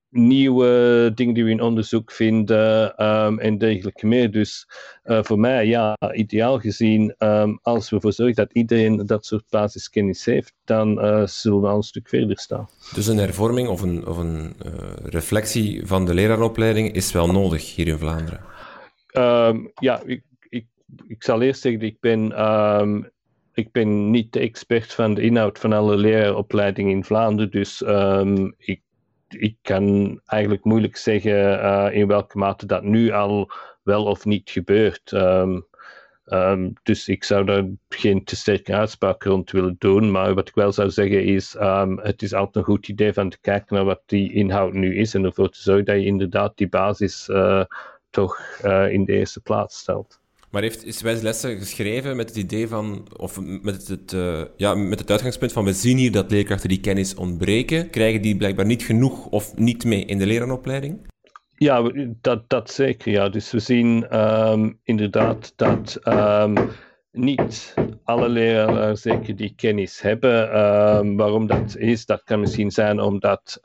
[0.09, 4.31] nieuwe dingen die we in onderzoek vinden um, en dergelijke meer.
[4.31, 4.67] Dus
[5.05, 9.43] uh, voor mij, ja, ideaal gezien, um, als we ervoor zorgen dat iedereen dat soort
[9.49, 12.67] basiskennis heeft, dan uh, zullen we al een stuk verder staan.
[12.93, 14.71] Dus een hervorming of een, of een uh,
[15.03, 18.41] reflectie van de leraaropleiding is wel nodig hier in Vlaanderen?
[19.13, 20.65] Um, ja, ik, ik,
[21.07, 22.33] ik zal eerst zeggen, ik ben
[23.53, 28.53] ik ben niet de expert van de inhoud van alle leraaropleidingen in Vlaanderen, dus um,
[28.57, 28.81] ik
[29.37, 33.51] ik kan eigenlijk moeilijk zeggen in welke mate dat nu al
[33.83, 35.11] wel of niet gebeurt.
[35.11, 35.67] Um,
[36.33, 40.11] Um, dus ik zou daar geen te sterke uitspraak rond willen doen.
[40.11, 43.29] Maar wat ik wel zou zeggen is: um, het is altijd een goed idee van
[43.29, 45.13] te kijken naar wat die inhoud nu is.
[45.13, 47.63] En ervoor te zorgen dat je inderdaad die basis uh,
[48.09, 50.18] toch uh, in de eerste plaats stelt.
[50.51, 54.75] Maar heeft, is Wijs Lessen geschreven met het idee van, of met het, uh, ja,
[54.75, 58.65] met het uitgangspunt van: we zien hier dat leerkrachten die kennis ontbreken, krijgen die blijkbaar
[58.65, 61.07] niet genoeg of niet mee in de lerarenopleiding?
[61.55, 61.91] Ja,
[62.21, 63.11] dat, dat zeker.
[63.11, 63.29] Ja.
[63.29, 66.53] Dus we zien um, inderdaad dat um,
[67.11, 67.73] niet
[68.03, 70.59] alle leraren zeker die kennis hebben.
[70.59, 73.61] Um, waarom dat is, dat kan misschien zijn omdat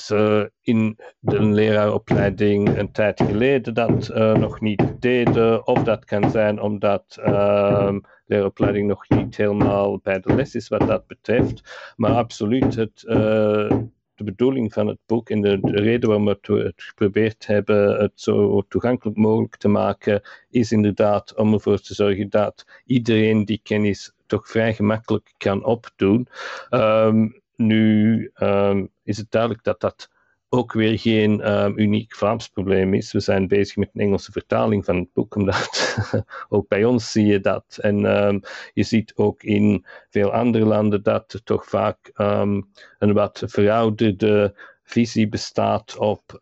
[0.00, 5.66] ze in de leraaropleiding een tijd geleden dat uh, nog niet deden.
[5.66, 10.86] Of dat kan zijn omdat um, leraaropleiding nog niet helemaal bij de les is wat
[10.86, 11.92] dat betreft.
[11.96, 13.70] Maar absoluut, het, uh,
[14.14, 18.62] de bedoeling van het boek en de, reden waarom we het geprobeerd hebben het zo
[18.68, 24.48] toegankelijk mogelijk te maken, is inderdaad om ervoor te zorgen dat iedereen die kennis toch
[24.48, 26.28] vrij gemakkelijk kan opdoen.
[26.70, 30.10] Um, nu um, is het duidelijk dat dat
[30.48, 33.12] ook weer geen um, uniek Vlaams probleem is.
[33.12, 35.96] We zijn bezig met een Engelse vertaling van het boek, omdat
[36.48, 37.78] ook bij ons zie je dat.
[37.80, 38.40] En um,
[38.72, 45.28] je ziet ook in veel andere landen dat er toch vaak een wat verouderde visie
[45.28, 46.38] bestaat op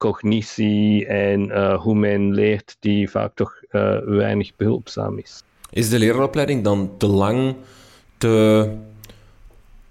[0.00, 5.42] cognitie en uh, hoe men leert, die vaak toch uh, weinig behulpzaam is.
[5.70, 7.56] Is de leraaropleiding dan te lang,
[8.18, 8.66] te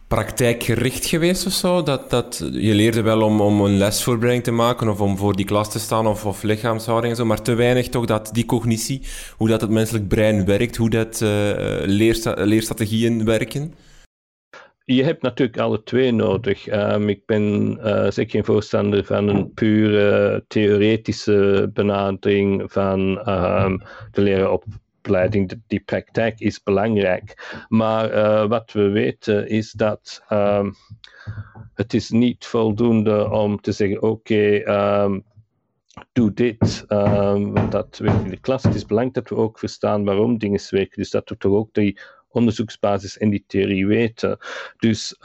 [0.10, 1.84] praktijkgericht geweest of zo?
[1.84, 5.46] Dat, dat, je leerde wel om, om een lesvoorbereiding te maken of om voor die
[5.46, 9.02] klas te staan of, of lichaamshouding en zo, maar te weinig toch dat die cognitie,
[9.38, 11.30] hoe dat het menselijk brein werkt, hoe dat uh,
[11.86, 13.74] leersta leerstrategieën werken?
[14.86, 16.68] Je hebt natuurlijk alle twee nodig.
[16.68, 23.82] Um, ik ben uh, zeker geen voorstander van een pure theoretische benadering van um,
[24.12, 24.64] de leren op
[25.68, 27.56] die praktijk is belangrijk.
[27.68, 30.74] Maar uh, wat we weten is dat um,
[31.74, 34.72] het is niet voldoende om te zeggen, oké,
[35.04, 35.24] um,
[36.12, 36.86] doe dit.
[36.88, 38.64] Um, dat werkt in de klas.
[38.64, 41.02] Het is belangrijk dat we ook verstaan waarom dingen werken.
[41.02, 42.00] Dus dat we toch ook die
[42.30, 44.38] onderzoeksbasis en die theorie weten.
[44.78, 45.16] Dus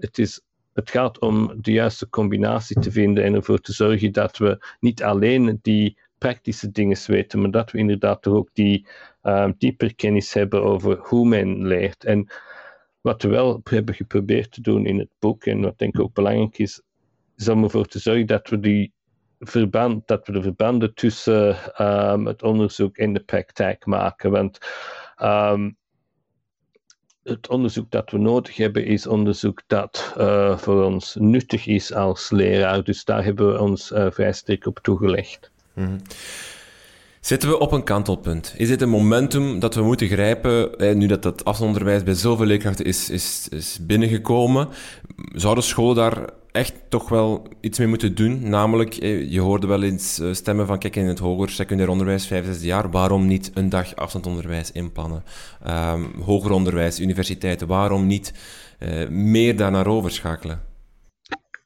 [0.00, 0.40] het is
[0.72, 5.02] het gaat om de juiste combinatie te vinden en ervoor te zorgen dat we niet
[5.02, 8.86] alleen die praktische dingen weten, maar dat we inderdaad ook die
[9.22, 12.04] um, dieper kennis hebben over hoe men leert.
[12.04, 12.26] En
[13.00, 16.14] wat we wel hebben geprobeerd te doen in het boek, en wat denk ik ook
[16.14, 16.82] belangrijk is,
[17.36, 18.92] is om ervoor te zorgen dat we die
[19.38, 24.30] verband, dat we de verbanden tussen um, het onderzoek en de praktijk maken.
[24.30, 24.58] Want
[25.22, 25.76] um,
[27.22, 32.30] het onderzoek dat we nodig hebben is onderzoek dat uh, voor ons nuttig is als
[32.30, 32.84] leraar.
[32.84, 35.50] Dus daar hebben we ons uh, vrij sterk op toegelegd.
[35.74, 36.00] Mm
[37.22, 38.54] Zitten we op een kantelpunt?
[38.56, 42.46] Is dit een momentum dat we moeten grijpen, eh, nu dat het afstandsonderwijs bij zoveel
[42.46, 44.68] leerkrachten is, is, is binnengekomen?
[45.32, 48.48] Zouden scholen daar echt toch wel iets mee moeten doen?
[48.48, 52.26] Namelijk, eh, je hoorde wel eens eh, stemmen van, kijk, in het hoger secundair onderwijs,
[52.26, 55.24] vijf, zes jaar, waarom niet een dag afstandsonderwijs inplannen?
[55.66, 58.32] Um, hoger onderwijs, universiteiten, waarom niet
[59.08, 60.62] meer daarnaar overschakelen?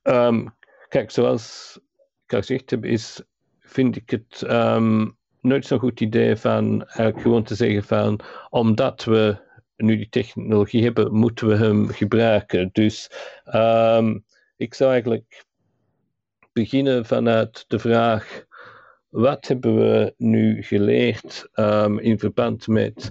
[0.03, 0.55] Um,
[0.89, 1.79] kijk, zoals
[2.27, 3.23] ik al gezegd heb, is,
[3.61, 4.43] vind ik het...
[4.51, 5.16] Um,
[5.47, 8.21] nooit zo'n goed idee van eigenlijk gewoon te zeggen van
[8.51, 9.37] omdat we
[9.77, 12.71] nu die technologie hebben, moeten we hem gebruiken.
[12.73, 13.11] Dus
[13.55, 14.25] um,
[14.57, 15.45] ik zou eigenlijk
[16.53, 18.45] beginnen vanuit de vraag.
[19.09, 23.11] Wat hebben we nu geleerd um, in verband met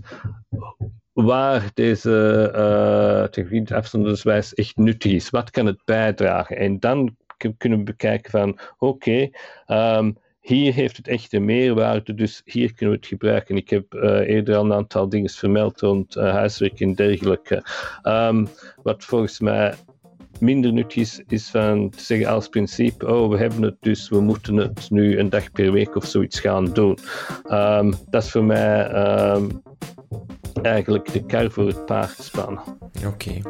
[1.13, 5.29] waar deze uh, technologie afstandswijs echt nuttig is?
[5.29, 6.57] Wat kan het bijdragen?
[6.57, 7.15] En dan
[7.57, 9.29] kunnen we bekijken van oké,
[9.67, 13.55] um, hier heeft het echt een meerwaarde, dus hier kunnen we het gebruiken.
[13.55, 17.63] Ik heb uh, eerder al een aantal dingen vermeld rond uh, huiswerk en dergelijke.
[18.03, 18.47] Um,
[18.83, 19.73] wat volgens mij
[20.39, 24.19] minder nuttig is, is van te zeggen als principe, oh, we hebben het dus, we
[24.19, 26.97] moeten het nu een dag per week of zoiets gaan doen.
[27.51, 28.91] Um, dat is voor mij
[29.35, 29.61] um,
[30.61, 32.63] eigenlijk de kar voor het paard spannen.
[32.97, 33.07] Oké.
[33.07, 33.41] Okay.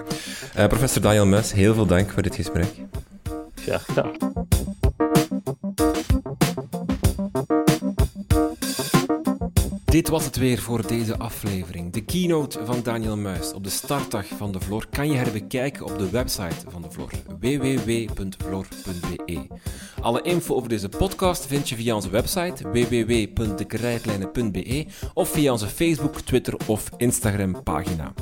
[0.57, 2.67] Uh, professor Daniel Mus, heel veel dank voor dit gesprek.
[3.55, 4.11] Graag gedaan.
[9.95, 11.93] Dit was het weer voor deze aflevering.
[11.93, 15.97] De keynote van Daniel Muis op de startdag van de Vlor kan je herbekijken op
[15.97, 19.47] de website van de Vlor, www.vlor.be.
[20.01, 26.21] Alle info over deze podcast vind je via onze website www.dekrijtlijnen.be of via onze Facebook,
[26.21, 28.13] Twitter of Instagram pagina.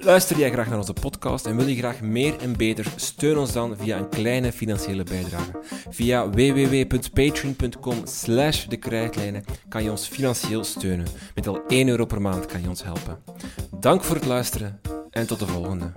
[0.00, 2.92] Luister jij graag naar onze podcast en wil je graag meer en beter?
[2.96, 5.60] Steun ons dan via een kleine financiële bijdrage.
[5.90, 8.76] Via www.patreon.com slash de
[9.68, 10.64] kan je ons financieel
[11.34, 13.18] Met al 1 euro per maand kan je ons helpen.
[13.80, 14.80] Dank voor het luisteren
[15.10, 15.92] en tot de volgende.